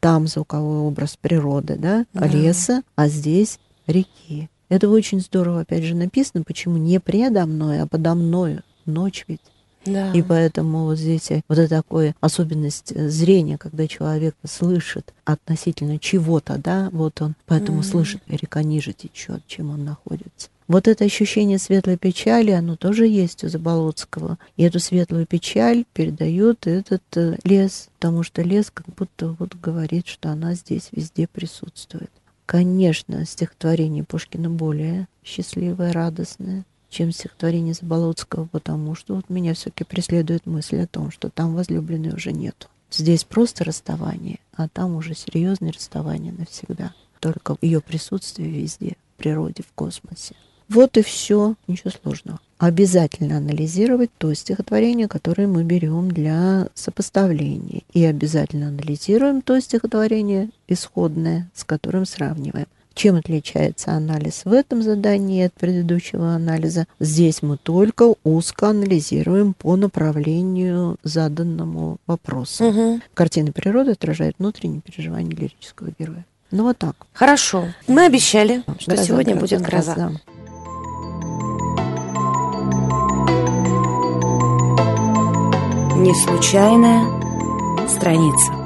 [0.00, 2.26] Там звуковой образ природы, да, Да.
[2.26, 4.48] леса, а здесь реки.
[4.68, 8.62] Это очень здорово, опять же, написано, почему не предо мной, а подо мною.
[8.84, 9.40] Ночь ведь.
[9.86, 10.12] Да.
[10.12, 15.98] И поэтому вот здесь э, вот это такое особенность э, зрения, когда человек слышит относительно
[15.98, 17.86] чего-то, да, вот он поэтому Мгм.
[17.86, 20.48] слышит, река ниже течет, чем он находится.
[20.68, 24.36] Вот это ощущение светлой печали, оно тоже есть у Заболоцкого.
[24.56, 30.08] И эту светлую печаль передает этот э, лес, потому что лес как будто вот говорит,
[30.08, 32.10] что она здесь везде присутствует.
[32.46, 40.46] Конечно, стихотворение Пушкина более счастливое, радостное, чем стихотворение Заболоцкого, потому что вот меня все-таки преследует
[40.46, 42.68] мысль о том, что там возлюбленной уже нету.
[42.90, 46.94] Здесь просто расставание, а там уже серьезное расставание навсегда.
[47.20, 50.36] Только ее присутствие везде, в природе, в космосе.
[50.68, 52.40] Вот и все, ничего сложного.
[52.58, 57.82] Обязательно анализировать то стихотворение, которое мы берем для сопоставления.
[57.92, 62.66] И обязательно анализируем то стихотворение исходное, с которым сравниваем.
[62.96, 66.86] Чем отличается анализ в этом задании от предыдущего анализа?
[66.98, 72.64] Здесь мы только узко анализируем по направлению заданному вопросу.
[72.64, 73.02] Мгм.
[73.12, 76.24] Картина природы отражает внутренние переживания лирического героя.
[76.50, 76.96] Ну вот так.
[77.12, 77.66] Хорошо.
[77.86, 79.94] Мы обещали, что Гроза, сегодня гроза, будет гроза.
[79.94, 80.20] гроза.
[85.96, 87.04] Не случайная
[87.88, 88.65] страница.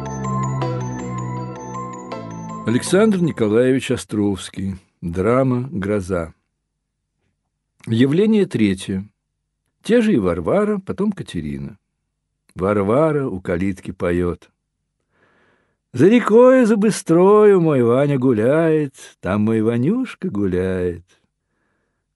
[2.66, 4.76] Александр Николаевич Островский.
[5.00, 6.34] Драма «Гроза».
[7.86, 9.08] Явление третье.
[9.82, 11.78] Те же и Варвара, потом Катерина.
[12.54, 14.50] Варвара у калитки поет.
[15.94, 21.04] За рекой, за быстрою мой Ваня гуляет, там мой Ванюшка гуляет.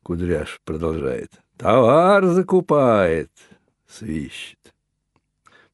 [0.03, 1.33] Кудряш продолжает.
[1.57, 3.31] Товар закупает,
[3.89, 4.59] свищет.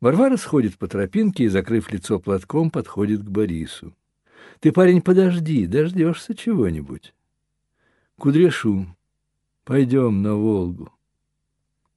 [0.01, 3.95] Варвара сходит по тропинке и, закрыв лицо платком, подходит к Борису.
[4.61, 7.15] Ты, парень, подожди, дождешься чего-нибудь.
[8.19, 8.87] Кудряшу.
[9.65, 10.93] Пойдем на Волгу.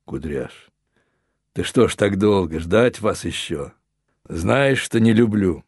[0.05, 0.69] Кудряш.
[1.51, 3.73] Ты что ж так долго, ждать вас еще?
[4.27, 5.65] Знаешь, что не люблю.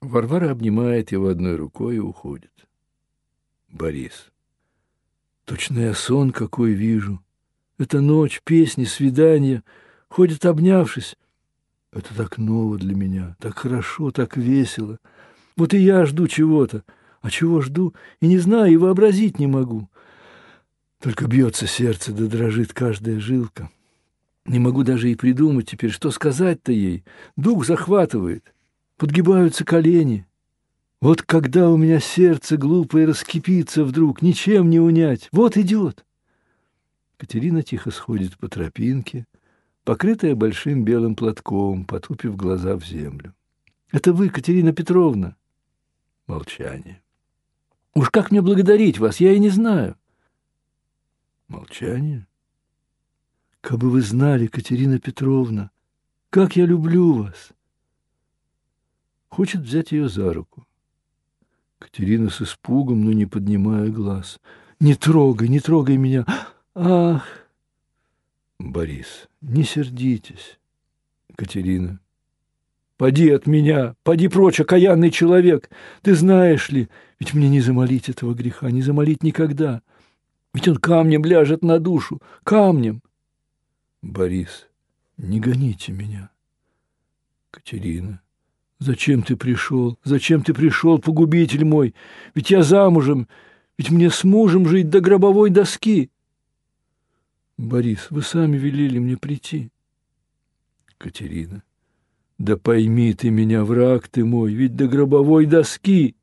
[0.00, 2.66] Варвара обнимает его одной рукой и уходит.
[3.68, 4.30] Борис.
[5.44, 7.22] Точно я сон какой вижу.
[7.76, 9.62] Это ночь, песни, свидания.
[10.08, 11.16] Ходят обнявшись.
[11.92, 14.98] Это так ново для меня, так хорошо, так весело.
[15.56, 16.84] Вот и я жду чего-то.
[17.20, 19.90] А чего жду, и не знаю, и вообразить не могу.
[21.00, 23.70] Только бьется сердце, да дрожит каждая жилка.
[24.46, 27.04] Не могу даже и придумать теперь, что сказать-то ей.
[27.36, 28.54] Дух захватывает,
[28.96, 30.26] подгибаются колени.
[31.00, 35.28] Вот когда у меня сердце глупое раскипится вдруг, ничем не унять.
[35.32, 36.04] Вот идет.
[37.16, 39.26] Катерина тихо сходит по тропинке,
[39.84, 43.34] покрытая большим белым платком, потупив глаза в землю.
[43.92, 45.36] Это вы, Катерина Петровна?
[46.30, 47.02] Молчание.
[47.92, 49.96] Уж как мне благодарить вас, я и не знаю.
[51.48, 52.28] Молчание.
[53.60, 55.72] Как бы вы знали, Катерина Петровна,
[56.30, 57.48] как я люблю вас.
[59.28, 60.64] Хочет взять ее за руку.
[61.80, 64.38] Катерина с испугом, но не поднимая глаз.
[64.78, 66.24] Не трогай, не трогай меня.
[66.76, 67.26] Ах!
[68.60, 70.60] Борис, не сердитесь.
[71.34, 71.98] Катерина.
[73.00, 75.70] Поди от меня, поди прочь, окаянный человек.
[76.02, 79.80] Ты знаешь ли, ведь мне не замолить этого греха, не замолить никогда.
[80.52, 83.02] Ведь он камнем ляжет на душу, камнем.
[84.02, 84.68] Борис,
[85.16, 86.28] не гоните меня.
[87.50, 88.20] Катерина,
[88.80, 89.98] зачем ты пришел?
[90.04, 91.94] Зачем ты пришел, погубитель мой?
[92.34, 93.28] Ведь я замужем,
[93.78, 96.10] ведь мне с мужем жить до гробовой доски.
[97.56, 99.70] Борис, вы сами велели мне прийти.
[100.98, 101.62] Катерина,
[102.40, 106.16] да пойми ты меня, враг ты мой, ведь до гробовой доски.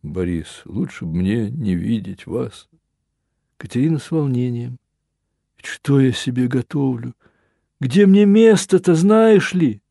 [0.00, 2.68] Борис, лучше б мне не видеть вас.
[3.56, 4.78] Катерина с волнением.
[5.56, 7.14] Что я себе готовлю?
[7.80, 9.82] Где мне место-то, знаешь ли?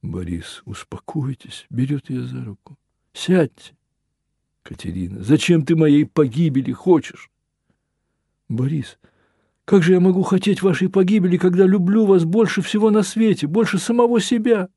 [0.00, 2.78] Борис, успокойтесь, берет ее за руку.
[3.12, 3.76] Сядьте.
[4.62, 7.30] Катерина, зачем ты моей погибели хочешь?
[8.48, 8.98] Борис,
[9.66, 13.78] как же я могу хотеть вашей погибели, когда люблю вас больше всего на свете, больше
[13.78, 14.68] самого себя?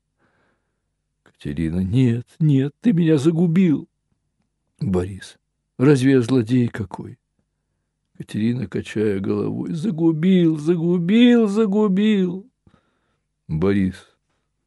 [1.22, 3.88] Катерина, нет, нет, ты меня загубил.
[4.80, 5.38] Борис,
[5.78, 7.20] разве я злодей какой?
[8.18, 12.50] Катерина, качая головой, загубил, загубил, загубил.
[13.46, 14.08] Борис,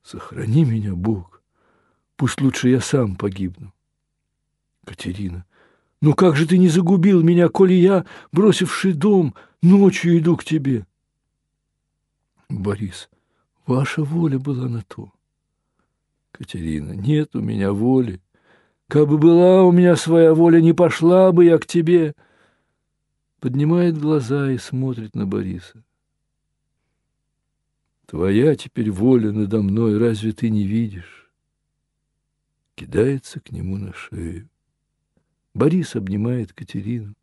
[0.03, 1.43] сохрани меня, Бог.
[2.15, 3.73] Пусть лучше я сам погибну.
[4.85, 5.45] Катерина,
[6.03, 10.85] ну как же ты не загубил меня, коли я, бросивший дом, ночью иду к тебе?
[12.49, 13.09] Борис,
[13.65, 15.13] ваша воля была на то.
[16.33, 18.19] Катерина, нет у меня воли.
[18.89, 22.15] Как бы была у меня своя воля, не пошла бы я к тебе.
[23.39, 25.85] Поднимает глаза и смотрит на Бориса.
[28.07, 31.31] Твоя теперь воля надо мной, разве ты не видишь?
[32.75, 34.49] Кидается к нему на шею.
[35.53, 37.13] Борис обнимает Катерину.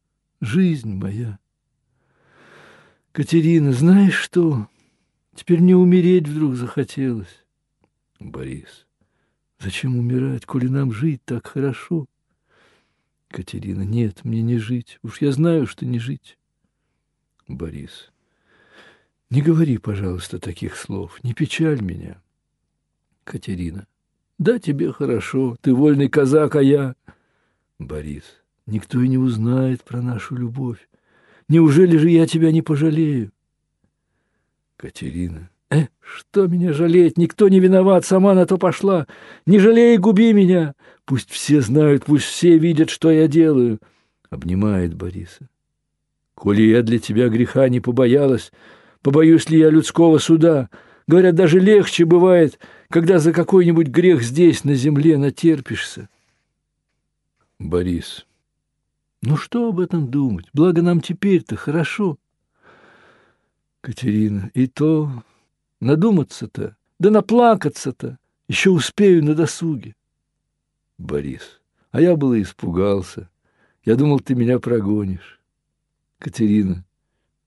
[0.40, 1.38] Жизнь моя.
[3.12, 4.68] Катерина, знаешь что?
[5.34, 7.44] Теперь мне умереть вдруг захотелось.
[8.20, 8.86] Борис,
[9.58, 12.06] зачем умирать, коли нам жить так хорошо?
[13.28, 14.98] Катерина, нет, мне не жить.
[15.02, 16.38] Уж я знаю, что не жить.
[17.48, 18.12] Борис,
[19.28, 21.22] не говори, пожалуйста, таких слов.
[21.24, 22.22] Не печаль меня.
[23.24, 23.86] Катерина,
[24.38, 25.56] да тебе хорошо.
[25.60, 26.94] Ты вольный казак, а я...
[27.80, 28.24] Борис,
[28.66, 30.88] никто и не узнает про нашу любовь.
[31.48, 33.32] Неужели же я тебя не пожалею?
[34.76, 37.16] Катерина, э, что меня жалеть?
[37.16, 39.06] Никто не виноват, сама на то пошла.
[39.46, 40.74] Не жалей, губи меня.
[41.06, 43.80] Пусть все знают, пусть все видят, что я делаю.
[44.28, 45.48] Обнимает Бориса.
[46.34, 48.52] Коли я для тебя греха не побоялась,
[49.02, 50.68] побоюсь ли я людского суда?
[51.06, 56.08] Говорят, даже легче бывает, когда за какой-нибудь грех здесь, на земле, натерпишься.
[57.60, 58.26] Борис.
[59.20, 60.46] Ну что об этом думать?
[60.54, 62.16] Благо нам теперь-то хорошо.
[63.82, 64.50] Катерина.
[64.54, 65.22] И то
[65.78, 68.18] надуматься-то, да наплакаться-то
[68.48, 69.94] еще успею на досуге.
[70.96, 71.60] Борис.
[71.90, 73.28] А я было испугался.
[73.84, 75.38] Я думал, ты меня прогонишь.
[76.18, 76.86] Катерина.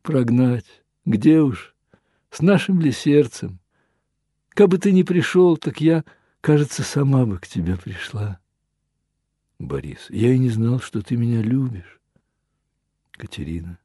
[0.03, 0.83] Прогнать?
[1.05, 1.75] Где уж?
[2.29, 3.59] С нашим ли сердцем?
[4.49, 6.03] Кабы ты не пришел, так я,
[6.39, 8.39] кажется, сама бы к тебе пришла.
[9.63, 12.01] Борис, я и не знал, что ты меня любишь.
[13.11, 13.79] Катерина,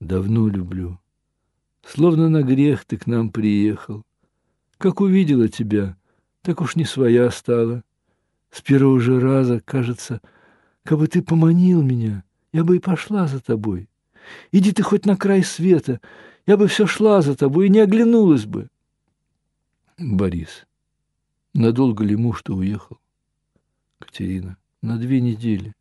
[0.00, 0.98] давно люблю.
[1.84, 4.02] Словно на грех ты к нам приехал.
[4.78, 5.96] Как увидела тебя,
[6.40, 7.84] так уж не своя стала.
[8.50, 10.22] С первого же раза, кажется,
[10.84, 13.90] как бы ты поманил меня, я бы и пошла за тобой.
[14.52, 16.00] Иди ты хоть на край света,
[16.46, 18.68] я бы все шла за тобой и не оглянулась бы.
[19.98, 20.66] Борис,
[21.52, 22.98] надолго ли муж что уехал?
[23.98, 25.72] Катерина, на две недели.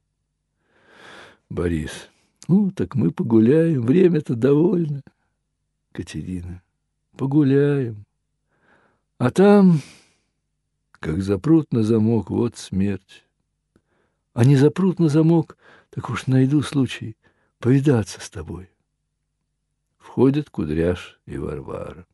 [1.50, 2.10] Борис.
[2.48, 5.04] Ну, так мы погуляем, время-то довольно.
[5.92, 6.64] Катерина.
[7.18, 8.06] Погуляем.
[9.18, 9.82] А там,
[10.94, 13.26] как запрут на замок, вот смерть.
[14.34, 15.58] А не запрут на замок,
[15.90, 17.18] так уж найду случай
[17.60, 18.70] повидаться с тобой.
[19.98, 22.08] Входят Кудряш и Варвара.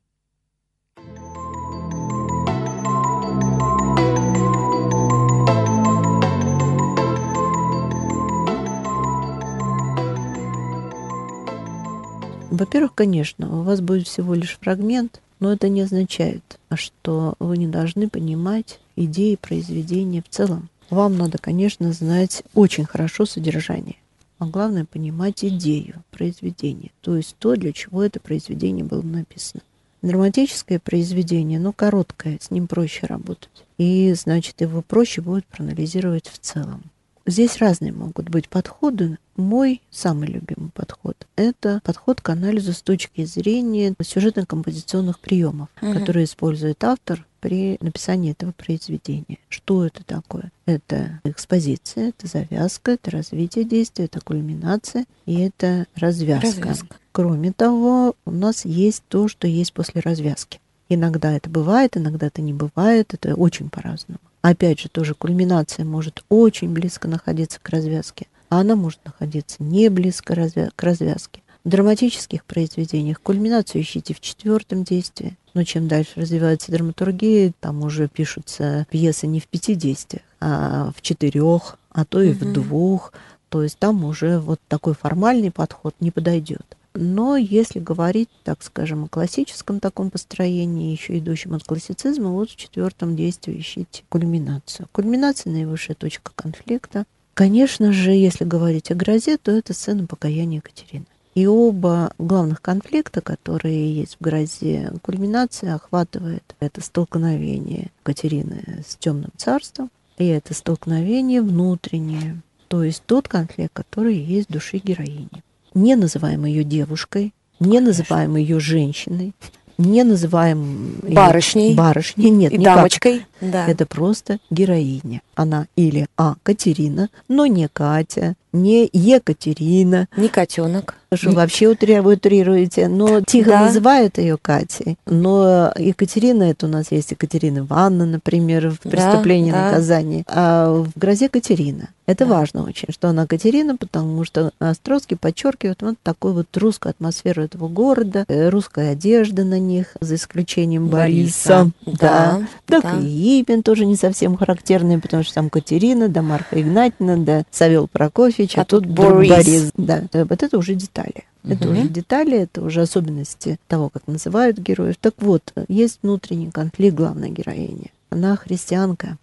[12.60, 17.68] Во-первых, конечно, у вас будет всего лишь фрагмент, но это не означает, что вы не
[17.68, 20.68] должны понимать идеи произведения в целом.
[20.90, 23.96] Вам надо, конечно, знать очень хорошо содержание,
[24.40, 29.62] а главное понимать идею произведения, то есть то, для чего это произведение было написано.
[30.02, 33.66] Драматическое произведение, ну, короткое, с ним проще работать.
[33.78, 36.84] И, значит, его проще будет проанализировать в целом.
[37.26, 39.18] Здесь разные могут быть подходы.
[39.40, 45.94] Мой самый любимый подход– это подход к анализу с точки зрения сюжетно-композиционных приемов, угу.
[45.94, 49.38] которые использует автор при написании этого произведения.
[49.48, 50.52] Что это такое?
[50.66, 56.48] Это экспозиция, это завязка, это развитие действия, это кульминация и это развязка.
[56.48, 56.98] развязка.
[57.14, 60.60] Кроме того, у нас есть то, что есть после развязки.
[60.90, 64.20] Иногда это бывает, иногда это не бывает, это очень по-разному.
[64.42, 69.90] Опять же, тоже кульминация может очень близко находиться к развязке, а она может находиться не
[69.90, 70.36] близко
[70.76, 71.42] к развязке.
[71.64, 75.38] В драматических произведениях кульминацию ищите в четвертом действии.
[75.54, 81.02] Но чем дальше развивается драматургия, там уже пишутся пьесы не в пяти действиях, а в
[81.02, 82.46] четырех, а то и угу.
[82.46, 83.14] в двух.
[83.50, 86.78] То есть там уже вот такой формальный подход не подойдет.
[86.94, 92.56] Но если говорить, так скажем, о классическом таком построении, еще идущем от классицизма, вот в
[92.56, 94.88] четвертом действии ищите кульминацию.
[94.92, 97.06] Кульминация– наивысшая точка конфликта.
[97.40, 101.06] Конечно же, если говорить о грозе, то это сцена покаяния Екатерины.
[101.36, 109.32] И оба главных конфликта, которые есть в грозе, кульминация охватывает это столкновение Катерины с темным
[109.38, 115.42] царством, и это столкновение внутреннее, то есть тот конфликт, который есть в душе героини.
[115.74, 119.34] Не называем ее девушкой, не называем ее женщиной,
[119.78, 122.76] не называем барышней, барышней, нет, и никак.
[122.76, 123.26] дамочкой.
[123.42, 123.68] Да.
[123.68, 125.22] Это просто героиня.
[125.36, 126.36] Она или А.
[126.44, 130.08] Катерина, но не Катя, не Екатерина.
[130.18, 130.96] Не котенок.
[131.14, 132.88] Что вообще утри- утрируете.
[132.88, 133.66] Но тихо Да.
[133.66, 134.98] называют ее Катей.
[135.08, 139.66] Но Екатерина, это у нас есть Екатерина Ивановна, например, в Да, преступлении да.
[139.72, 140.24] наказании.
[140.28, 141.90] А в грозе Катерина.
[142.06, 142.36] Это Да.
[142.38, 147.68] важно очень, что она Катерина, потому что Островский подчеркивает вот такую вот русскую атмосферу этого
[147.70, 151.72] города, э, русская одежда на них, за исключением Бориса.
[151.86, 152.00] Бориса.
[152.00, 152.40] Да.
[152.68, 153.00] Да, Так да.
[153.02, 157.88] и имя тоже не совсем характерное, потому что там Катерина, да Марфа Игнатьевна, да Савел
[157.88, 159.30] Прокофьевич, а, А тут Борис.
[159.30, 159.72] Борис.
[159.78, 161.26] Да, э, вот это уже детали.
[161.44, 161.78] Это Мгм.
[161.78, 164.96] уже детали, это уже особенности того, как называют героев.
[165.00, 167.92] Так вот, есть внутренний конфликт главной героини.
[168.10, 169.18] Она христианка,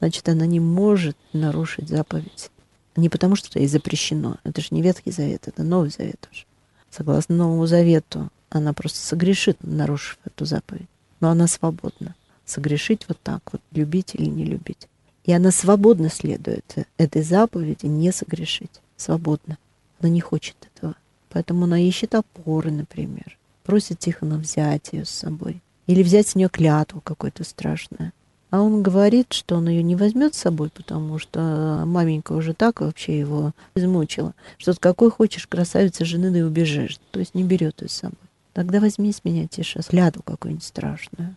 [0.00, 2.50] значит, она не может нарушить заповедь.
[2.96, 4.36] Не потому, что ей запрещено.
[4.42, 6.44] Это же не Ветхий Завет, это Новый Завет уже.
[6.90, 10.88] Согласно Новому Завету, она просто согрешит, нарушив эту заповедь.
[11.20, 12.16] Но она свободна.
[12.50, 14.88] Согрешить вот так вот, любить или не любить.
[15.22, 16.64] И она свободно следует
[16.98, 18.80] этой заповеди не согрешить.
[18.96, 19.56] Свободно.
[20.00, 20.96] Она не хочет этого.
[21.28, 23.38] Поэтому она ищет опоры, например.
[23.62, 25.62] Просит Тихона взять ее с собой.
[25.86, 28.10] Или взять с нее клятву какую-то страшную.
[28.50, 32.80] А он говорит, что он ее не возьмет с собой, потому что маменька уже так
[32.80, 36.98] вообще его измучила, что вот какой хочешь красавица жены, да и убежишь.
[37.12, 38.18] То есть не берет ее с собой.
[38.54, 41.36] Тогда возьми с меня, Тиша, клятву какую-нибудь страшную.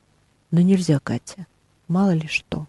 [0.53, 1.47] Но нельзя, Катя.
[1.87, 2.67] Мало ли что.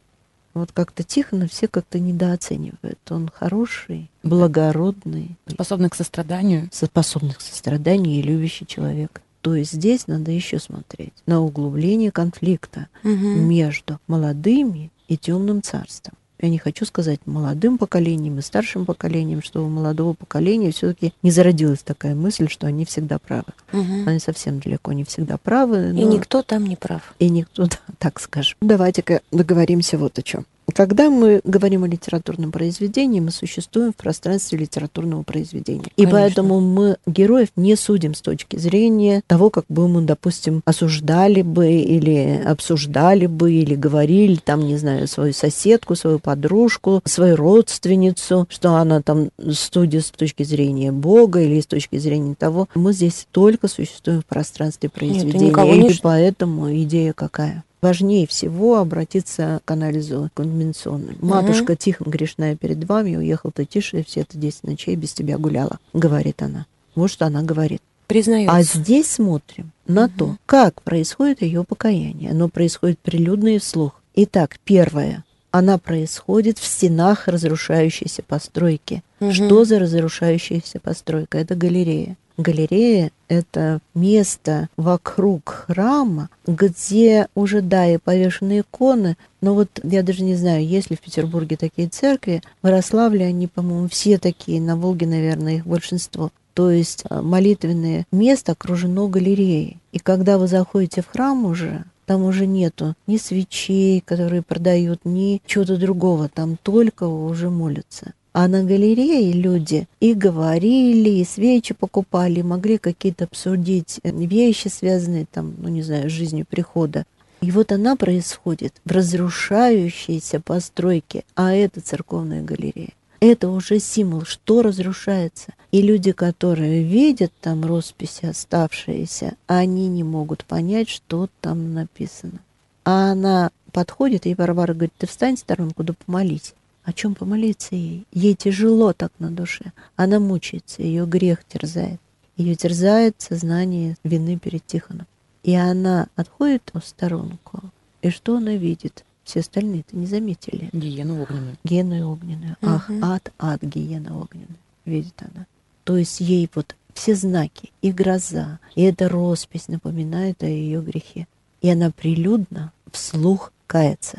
[0.54, 2.98] Вот как-то Тихона все как-то недооценивают.
[3.10, 6.70] Он хороший, благородный, Способный к состраданию.
[6.72, 9.20] способный к состраданию и любящий человек.
[9.42, 13.46] То есть здесь надо еще смотреть на углубление конфликта Мгм.
[13.46, 16.14] между молодыми и темным царством.
[16.44, 21.30] Я не хочу сказать молодым поколением и старшим поколением, что у молодого поколения все-таки не
[21.30, 23.46] зародилась такая мысль, что они всегда правы.
[23.72, 24.06] Мгм.
[24.06, 25.88] Они совсем далеко не всегда правы.
[25.96, 27.14] И но- никто там не прав.
[27.18, 28.58] и никто, да, так скажем.
[28.60, 30.44] Давайте-ка договоримся вот о чем.
[30.72, 35.84] Когда мы говорим о литературном произведении, мы существуем в пространстве литературного произведения.
[35.96, 36.12] И Конечно.
[36.12, 41.70] поэтому мы героев не судим с точки зрения того, как бы мы, допустим, осуждали бы
[41.70, 48.74] или обсуждали бы, или говорили там, не знаю, свою соседку, свою подружку, свою родственницу, что
[48.76, 52.68] она там судит с точки зрения Бога или с точки зрения того.
[52.74, 55.48] Мы здесь только существуем в пространстве произведения.
[55.48, 57.64] никого И ш- поэтому идея какая?
[57.84, 61.18] Важнее всего обратиться к анализу конвенционному.
[61.20, 65.78] Матушка Тихон грешная перед вами, уехал ты тише, все это 10 ночей без тебя гуляла,
[65.92, 66.64] говорит она.
[66.94, 67.82] Вот что она говорит.
[68.06, 68.56] Признается.
[68.56, 72.30] А здесь смотрим на то, как происходит ее покаяние.
[72.30, 74.00] Оно происходит прилюдно и вслух.
[74.14, 75.22] Итак, первое.
[75.50, 79.02] Она происходит в стенах разрушающейся постройки.
[79.20, 79.32] Мгм.
[79.34, 81.36] Что за разрушающаяся постройка?
[81.36, 82.16] Это галерея.
[82.36, 90.24] Галерея— это место вокруг храма, где уже, да, и повешены иконы, но вот я даже
[90.24, 92.42] не знаю, есть ли в Петербурге такие церкви.
[92.62, 96.30] В Ярославле они, по-моему, все такие, на Волге, наверное, их большинство.
[96.54, 99.78] То есть а, молитвенное место окружено галереей.
[99.92, 105.40] И когда вы заходите в храм уже, там уже нету ни свечей, которые продают, ни
[105.46, 106.28] чего-то другого.
[106.28, 108.12] Там только уже молятся.
[108.34, 114.66] А на галерее люди и говорили, и свечи покупали, и могли какие-то обсудить э, вещи,
[114.66, 117.04] связанные там, ну не знаю, с жизнью прихода.
[117.42, 122.90] И вот она происходит в разрушающейся постройке, а это церковная галерея.
[123.20, 125.54] Это уже символ, что разрушается.
[125.70, 132.40] И люди, которые видят там росписи оставшиеся, они не могут понять, что там написано.
[132.84, 136.52] А она подходит, и Варвара говорит, ты встань в сторонку, да помолись.
[136.84, 138.06] О чем помолиться ей?
[138.12, 139.72] Ей тяжело так на душе.
[139.96, 142.00] Она мучается, ее грех терзает.
[142.36, 145.06] Ее терзает сознание вины перед Тихоном.
[145.42, 147.60] И она отходит в сторонку.
[148.02, 149.04] И что она видит?
[149.24, 150.68] Все остальные-то не заметили.
[150.72, 151.56] Гиену огненную.
[151.64, 152.56] Гену огненную.
[152.60, 153.04] Ах, Мгм.
[153.04, 154.58] ад, ад, гиена огненная.
[154.84, 155.46] Видит она.
[155.84, 161.26] То есть ей вот все знаки, и гроза, и эта роспись напоминает о ее грехе.
[161.62, 164.18] И она прилюдно вслух кается.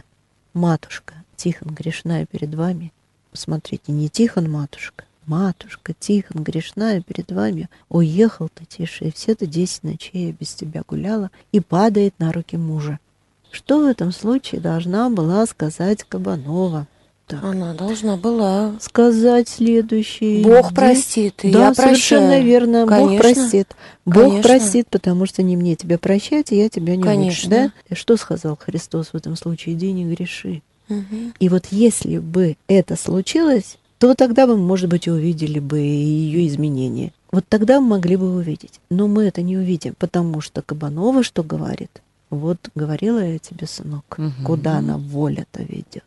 [0.53, 2.91] Матушка, Тихон, грешная перед вами.
[3.31, 5.05] Посмотрите, не Тихон, матушка.
[5.25, 7.69] Матушка, Тихон, грешная перед вами.
[7.89, 12.57] Уехал ты тише, и все-то десять ночей я без тебя гуляла, и падает на руки
[12.57, 12.99] мужа.
[13.51, 16.87] Что в этом случае должна была сказать Кабанова?
[17.27, 17.43] так.
[17.43, 18.75] Она должна была.
[18.79, 20.43] Сказать следующее.
[20.43, 22.45] Бог простит, и да, я совершенно прощаю.
[22.45, 22.85] верно.
[22.85, 23.19] Бог Конечно.
[23.19, 23.75] простит.
[24.05, 24.43] Бог Конечно.
[24.43, 27.25] простит, потому что не мне тебя прощать, и я тебя не Конечно.
[27.25, 27.49] лучше.
[27.49, 27.71] Да?
[27.89, 29.75] И Что сказал Христос в этом случае?
[29.75, 30.61] Иди не греши.
[30.89, 31.33] Мгм.
[31.39, 36.47] И вот если бы это случилось, то вот тогда вы, может быть, увидели бы ее
[36.47, 37.11] изменения.
[37.31, 38.79] Вот тогда мы могли бы увидеть.
[38.89, 42.01] Но мы это не увидим, потому что Кабанова что говорит?
[42.29, 44.43] Вот говорила я тебе, сынок, Мгм.
[44.45, 46.03] куда она воля-то ведет.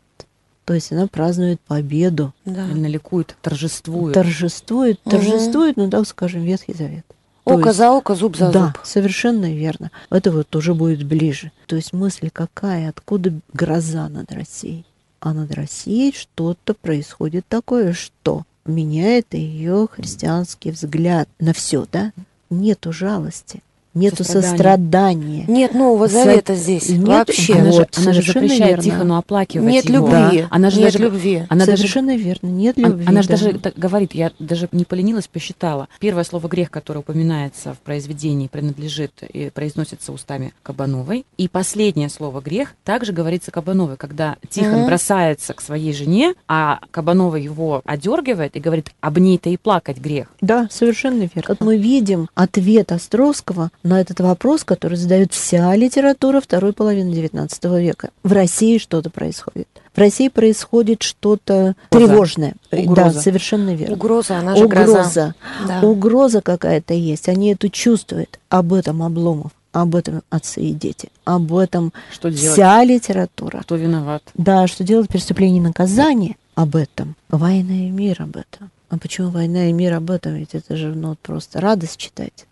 [0.64, 2.68] То есть она празднует победу, Да.
[2.70, 4.14] Именно ликует, торжествует.
[4.14, 7.06] торжествует, торжествует, ну так скажем, Ветхий Завет.
[7.54, 8.78] Око есть- за око, зуб за да, зуб.
[8.84, 9.90] совершенно верно.
[10.10, 11.52] Это вот уже будет ближе.
[11.66, 14.84] То есть мысль какая, откуда гроза над Россией?
[15.20, 22.12] А над Россией что-то происходит такое, что меняет ее христианский взгляд на все, да?
[22.50, 23.62] Нету жалости,
[23.98, 25.44] нету Сострадания.
[25.48, 26.88] Нет нового За- завета здесь.
[26.88, 27.54] Нет, Вообще.
[27.54, 28.82] Она, же, Вот, она же запрещает верно.
[28.82, 30.08] Тихону оплакивать Нет его.
[30.08, 30.46] любви.
[30.50, 31.42] Она же Нет даже- любви.
[31.48, 33.04] Она даже Совершенно верно, нет любви.
[33.06, 33.36] Она же да.
[33.36, 35.88] даже так говорит, я даже не поленилась, посчитала.
[36.00, 41.24] Первое слово «грех», которое упоминается в произведении, принадлежит и произносится устами Кабановой.
[41.36, 44.86] И последнее слово «грех» также говорится Кабановой, когда Тихон Мгм.
[44.86, 50.28] бросается к своей жене, а Кабанова его одергивает и говорит, об ней-то и плакать грех.
[50.40, 51.42] Да, совершенно верно.
[51.48, 57.80] Вот мы видим ответ Островского на этот вопрос, который задает вся литература второй половины XIX
[57.80, 58.10] века.
[58.22, 59.66] В России что-то происходит.
[59.94, 62.06] В России происходит что-то Угроза.
[62.06, 62.54] тревожное.
[62.70, 63.20] Да, Угроза.
[63.20, 63.96] совершенно верно.
[63.96, 64.92] Угроза, она же гроза.
[64.92, 65.34] Угроза.
[65.66, 65.80] Да.
[65.82, 67.28] Угроза какая-то есть.
[67.28, 68.38] Они это чувствуют.
[68.48, 72.52] Об этом Обломов, об этом отцы и дети, об этом Что делать?
[72.52, 73.60] вся литература.
[73.62, 74.22] Кто виноват?
[74.34, 77.16] Да, что делать преступление и наказание об этом.
[77.28, 78.70] Война и мир об этом.
[78.90, 80.34] А почему война и мир об этом?
[80.34, 82.46] Ведь это же ну, просто радость читать.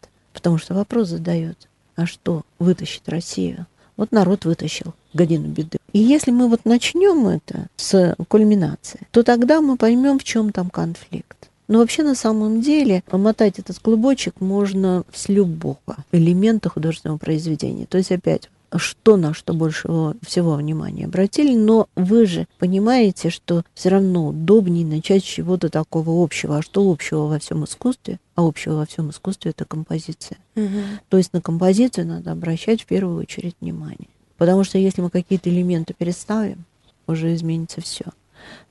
[0.47, 1.69] Потому что вопрос задает.
[1.97, 3.67] А что вытащит Россию?
[3.97, 5.79] Вот народ вытащил годину беды.
[5.93, 10.71] И если мы вот начнем это с кульминации, то тогда мы поймем, в чем там
[10.71, 11.51] конфликт.
[11.67, 15.79] Но вообще на самом деле мотать этот клубочек можно с любого
[16.13, 17.87] элемента художественного произведения.
[17.87, 19.89] То есть опять что на что больше
[20.23, 26.23] всего внимания обратили, но вы же понимаете, что все равно удобнее начать с чего-то такого
[26.23, 26.59] общего.
[26.59, 28.19] А что общего во всем искусстве?
[28.35, 30.39] А общего во всем искусстве это композиция.
[30.55, 30.83] Мгм.
[31.09, 34.09] То есть на композицию надо обращать в первую очередь внимание.
[34.37, 36.65] Потому что если мы какие-то элементы переставим,
[37.07, 38.05] уже изменится все.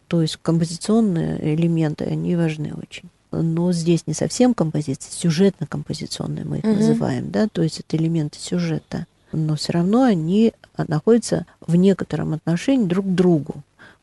[0.07, 3.09] То есть композиционные элементы, они важны очень.
[3.31, 6.75] Но здесь не совсем композиция, сюжетно-композиционные мы их Мгм.
[6.75, 9.07] называем, да, то есть это элементы сюжета.
[9.35, 13.55] Но все равно они находятся в некотором отношении друг к другу.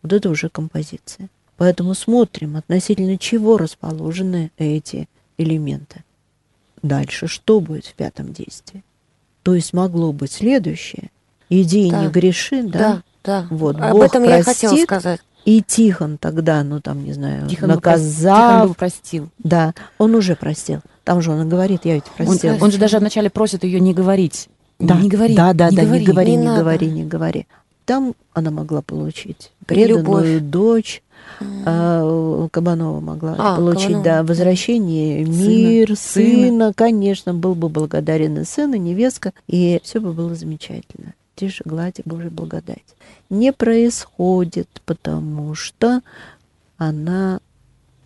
[0.03, 1.29] Вот это уже композиция.
[1.57, 5.09] Поэтому смотрим, относительно чего расположены эти
[5.39, 6.05] элементы.
[6.83, 8.83] Дальше что будет в пятом действии?
[9.43, 11.11] То есть могло быть следующее.
[11.49, 12.03] Иди Да.
[12.05, 12.79] не греши, да?
[12.79, 13.47] Да, да.
[13.51, 14.87] Вот, Об Бог этом я и хотела простит.
[14.89, 15.21] сказать.
[15.45, 19.29] И Тихон тогда, ну там, не знаю, Тихон бы, прос- наказав, Тихон бы простил.
[19.39, 20.81] да, он уже простил.
[21.05, 22.57] Там же он и говорит, я ведь Он, простил.
[22.61, 24.49] он же даже вначале просит ее не говорить.
[24.87, 25.35] Да, Не говори.
[25.35, 26.01] да, да, не да, говори.
[26.01, 26.61] не говори, Не не, надо.
[26.61, 27.47] говори, не говори.
[27.85, 29.99] Там она могла получить преданную
[30.39, 30.41] Любовь.
[30.43, 31.03] дочь,
[31.65, 35.97] а, Кабанова могла А, получить, Кабанова, да, возвращение, мир, сына.
[36.49, 41.15] сына, конечно, был бы благодарен и сын, и невестка, и все бы было замечательно.
[41.35, 42.85] Тише гладь Божья благодать.
[43.31, 46.03] Не происходит, потому что
[46.77, 47.41] она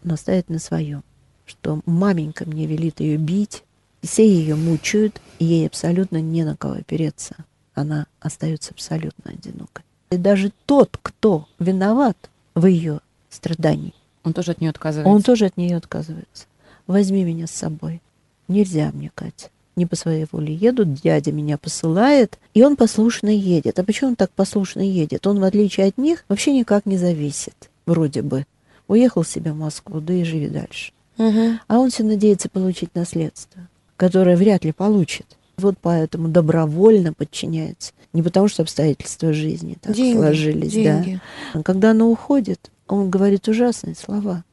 [0.04, 1.02] настаивает на своем,
[1.44, 3.62] что маменька мне велит ее бить,
[4.02, 7.36] все ее мучают, и ей абсолютно не на кого опереться.
[7.74, 9.84] Она остается абсолютно одинокой.
[10.10, 12.16] И даже тот, кто виноват
[12.54, 13.92] в ее страдании,
[14.24, 15.12] Он тоже от нее отказывается.
[15.14, 16.46] он тоже от нее отказывается.
[16.86, 18.00] Возьми меня с собой.
[18.48, 19.50] Нельзя мне, Катя.
[19.74, 23.78] Не по своей воле едут, дядя меня посылает, и он послушно едет.
[23.78, 25.26] А почему он так послушно едет?
[25.26, 28.46] Он, в отличие от них, вообще никак не зависит, вроде бы.
[28.88, 30.92] Уехал себе в Москву, да и живи дальше.
[31.18, 31.60] Мгм.
[31.66, 33.60] А он все надеется получить наследство,
[33.96, 35.26] которое вряд ли получит.
[35.56, 37.92] Вот поэтому добровольно подчиняется.
[38.12, 41.20] Не потому, что обстоятельства жизни так Деньги, сложились, деньги.
[41.54, 41.62] да.
[41.62, 44.44] Когда она уходит, он говорит ужасные слова.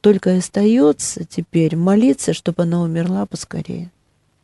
[0.00, 3.90] Только и остается теперь молиться, чтобы она умерла поскорее.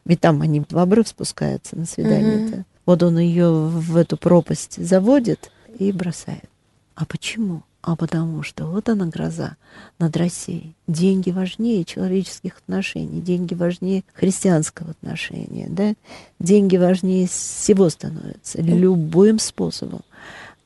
[0.04, 2.64] Ведь там они в обрыв спускаются на свидание-то.
[2.86, 6.48] Вот он ее в эту пропасть заводит и бросает.
[6.94, 7.62] А почему?
[7.82, 9.56] А потому что вот она гроза
[9.98, 10.74] над Россией.
[10.86, 15.94] Деньги важнее человеческих отношений, деньги важнее христианского отношения, да?
[16.38, 20.02] Деньги важнее всего становятся, любым способом.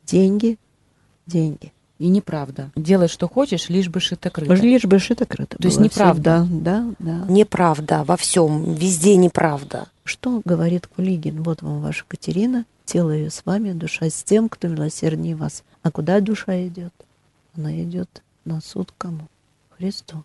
[0.04, 0.58] Деньги,
[1.26, 1.72] деньги.
[2.00, 2.72] И неправда.
[2.74, 4.52] Делай, что хочешь, лишь бы шито-крыто.
[4.56, 6.44] Лишь бы шито-крыто То есть неправда.
[6.44, 6.60] всё.
[6.60, 7.32] Да, да, да.
[7.32, 9.86] Неправда во всем, везде неправда.
[10.02, 11.44] Что говорит Кулигин?
[11.44, 15.62] Вот вам ваша Катерина, тело ее с вами, душа с тем, кто милосерднее вас.
[15.84, 16.94] А куда душа идет?
[17.56, 19.28] она идет на суд кому?
[19.76, 20.24] Христу.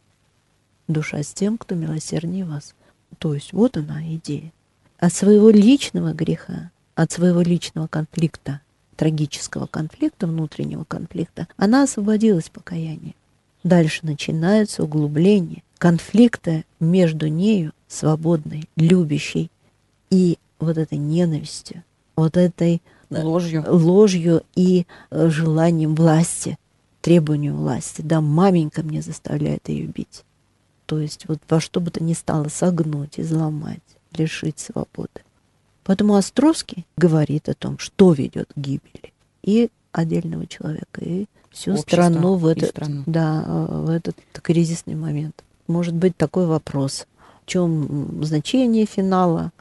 [0.88, 2.74] Душа с тем, кто милосерднее вас.
[3.20, 4.54] То есть вот она идея.
[5.00, 8.62] От своего личного греха, от своего личного конфликта,
[8.96, 13.16] трагического конфликта, внутреннего конфликта, она освободилась покаяние.
[13.64, 19.52] Дальше начинается углубление конфликта между нею, свободной, любящей,
[20.10, 21.84] и вот этой ненавистью,
[22.16, 26.58] вот этой ложью, ложью и э, желанием власти,
[27.02, 28.02] требованию власти.
[28.02, 30.24] Да, маменька мне заставляет ее бить.
[30.86, 35.22] То есть вот во что бы то ни стало согнуть, изломать, лишить свободы.
[35.84, 41.92] Поэтому Островский говорит о том, что ведет к гибели и отдельного человека, и всю Общество,
[41.92, 43.04] страну в этот, страну.
[43.06, 45.44] Да, в этот кризисный момент.
[45.68, 47.08] Может быть такой вопрос.
[47.44, 49.52] В чем значение финала?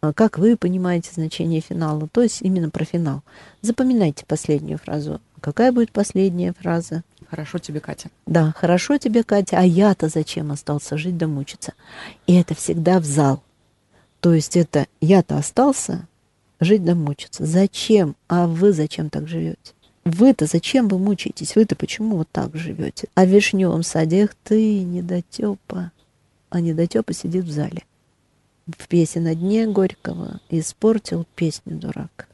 [0.00, 2.08] А как вы понимаете значение финала?
[2.08, 3.22] То есть именно про финал.
[3.62, 5.20] Запоминайте последнюю фразу.
[5.40, 7.02] Какая будет последняя фраза?
[7.28, 8.10] Хорошо тебе, Катя.
[8.26, 9.58] Да, хорошо тебе, Катя.
[9.58, 11.72] А я-то зачем остался жить да мучиться?
[12.26, 13.42] И это всегда в зал.
[14.20, 16.06] То есть это я-то остался
[16.60, 17.46] жить да мучиться.
[17.46, 18.16] Зачем?
[18.28, 19.72] А вы зачем так живете?
[20.04, 21.56] Вы-то зачем вы мучаетесь?
[21.56, 23.08] Вы-то почему вот так живете?
[23.14, 25.90] А в вишневом саде, эх ты, недотепа.
[26.50, 27.82] А недотепа сидит в зале
[28.66, 32.28] в песне на дне Горького испортил песню дурак.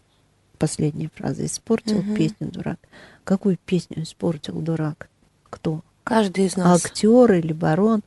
[0.59, 2.15] Последняя фраза испортил угу.
[2.15, 2.79] песню дурак.
[3.25, 5.09] Какую песню испортил дурак?
[5.51, 5.83] Кто?
[6.05, 6.85] Каждый из нас.
[6.85, 8.03] Актер или барон?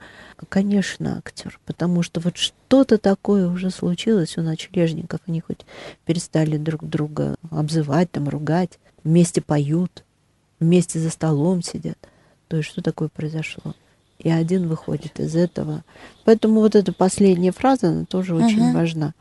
[0.49, 1.59] Конечно, актер.
[1.65, 5.21] Потому что вот что-то такое уже случилось у ночлежников.
[5.27, 5.65] Они хоть
[6.05, 8.79] перестали друг друга обзывать, там, ругать.
[9.03, 10.03] Вместе поют,
[10.59, 11.97] вместе за столом сидят.
[12.47, 13.75] То есть что такое произошло?
[14.19, 15.83] И один выходит из этого.
[16.23, 18.45] Поэтому вот эта последняя фраза, она тоже uh-huh.
[18.45, 19.13] очень важна.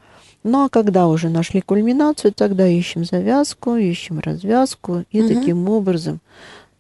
[0.43, 5.29] Ну а когда уже нашли кульминацию, тогда ищем завязку, ищем развязку, и uh-huh.
[5.29, 6.21] таким образом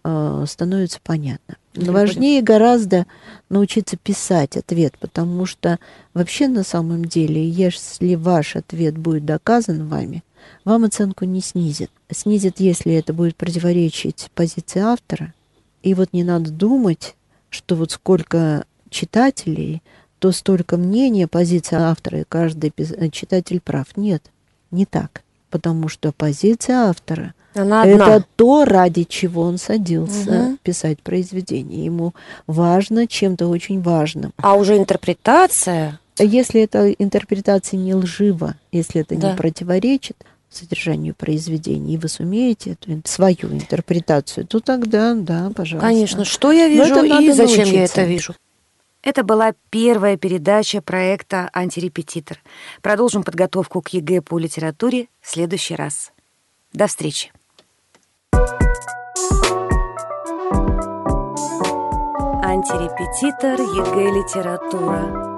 [0.04, 1.56] э, становится понятно.
[1.74, 3.06] Но важнее гораздо
[3.48, 5.78] научиться писать ответ, потому что
[6.12, 10.22] вообще на самом деле, если ваш ответ будет доказан вами,
[10.64, 11.90] вам оценку не снизит.
[12.10, 15.34] Снизит, если это будет противоречить позиции автора.
[15.82, 17.16] И вот не надо думать,
[17.54, 19.82] что вот сколько читателей,
[20.18, 23.96] то столько мнения, позиция автора, и каждый э, читатель прав.
[23.96, 24.22] Нет,
[24.70, 25.22] не так.
[25.50, 30.58] Потому что позиция автора Она это то, ради чего он садился угу.
[30.62, 31.84] писать произведение.
[31.84, 32.14] Ему
[32.46, 34.32] важно чем-то очень важным.
[34.38, 39.30] А уже интерпретация если эта интерпретация не лжива, если это да.
[39.30, 40.16] не противоречит,
[40.56, 45.86] содержанию произведения, и вы сумеете эту свою интерпретацию, то тогда, да, пожалуйста.
[45.86, 47.74] Конечно, что я вижу и зачем научиться.
[47.74, 48.34] я это вижу.
[49.02, 52.40] Это была первая передача проекта «Антирепетитор».
[52.80, 56.10] Продолжим подготовку к ЕГЭ по литературе в следующий раз.
[56.72, 57.30] До встречи.
[62.42, 65.34] Антирепетитор ЕГЭ «Литература».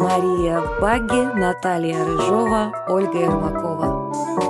[0.00, 4.47] Мария Багги, Наталья Рыжова, Ольга Ермакова.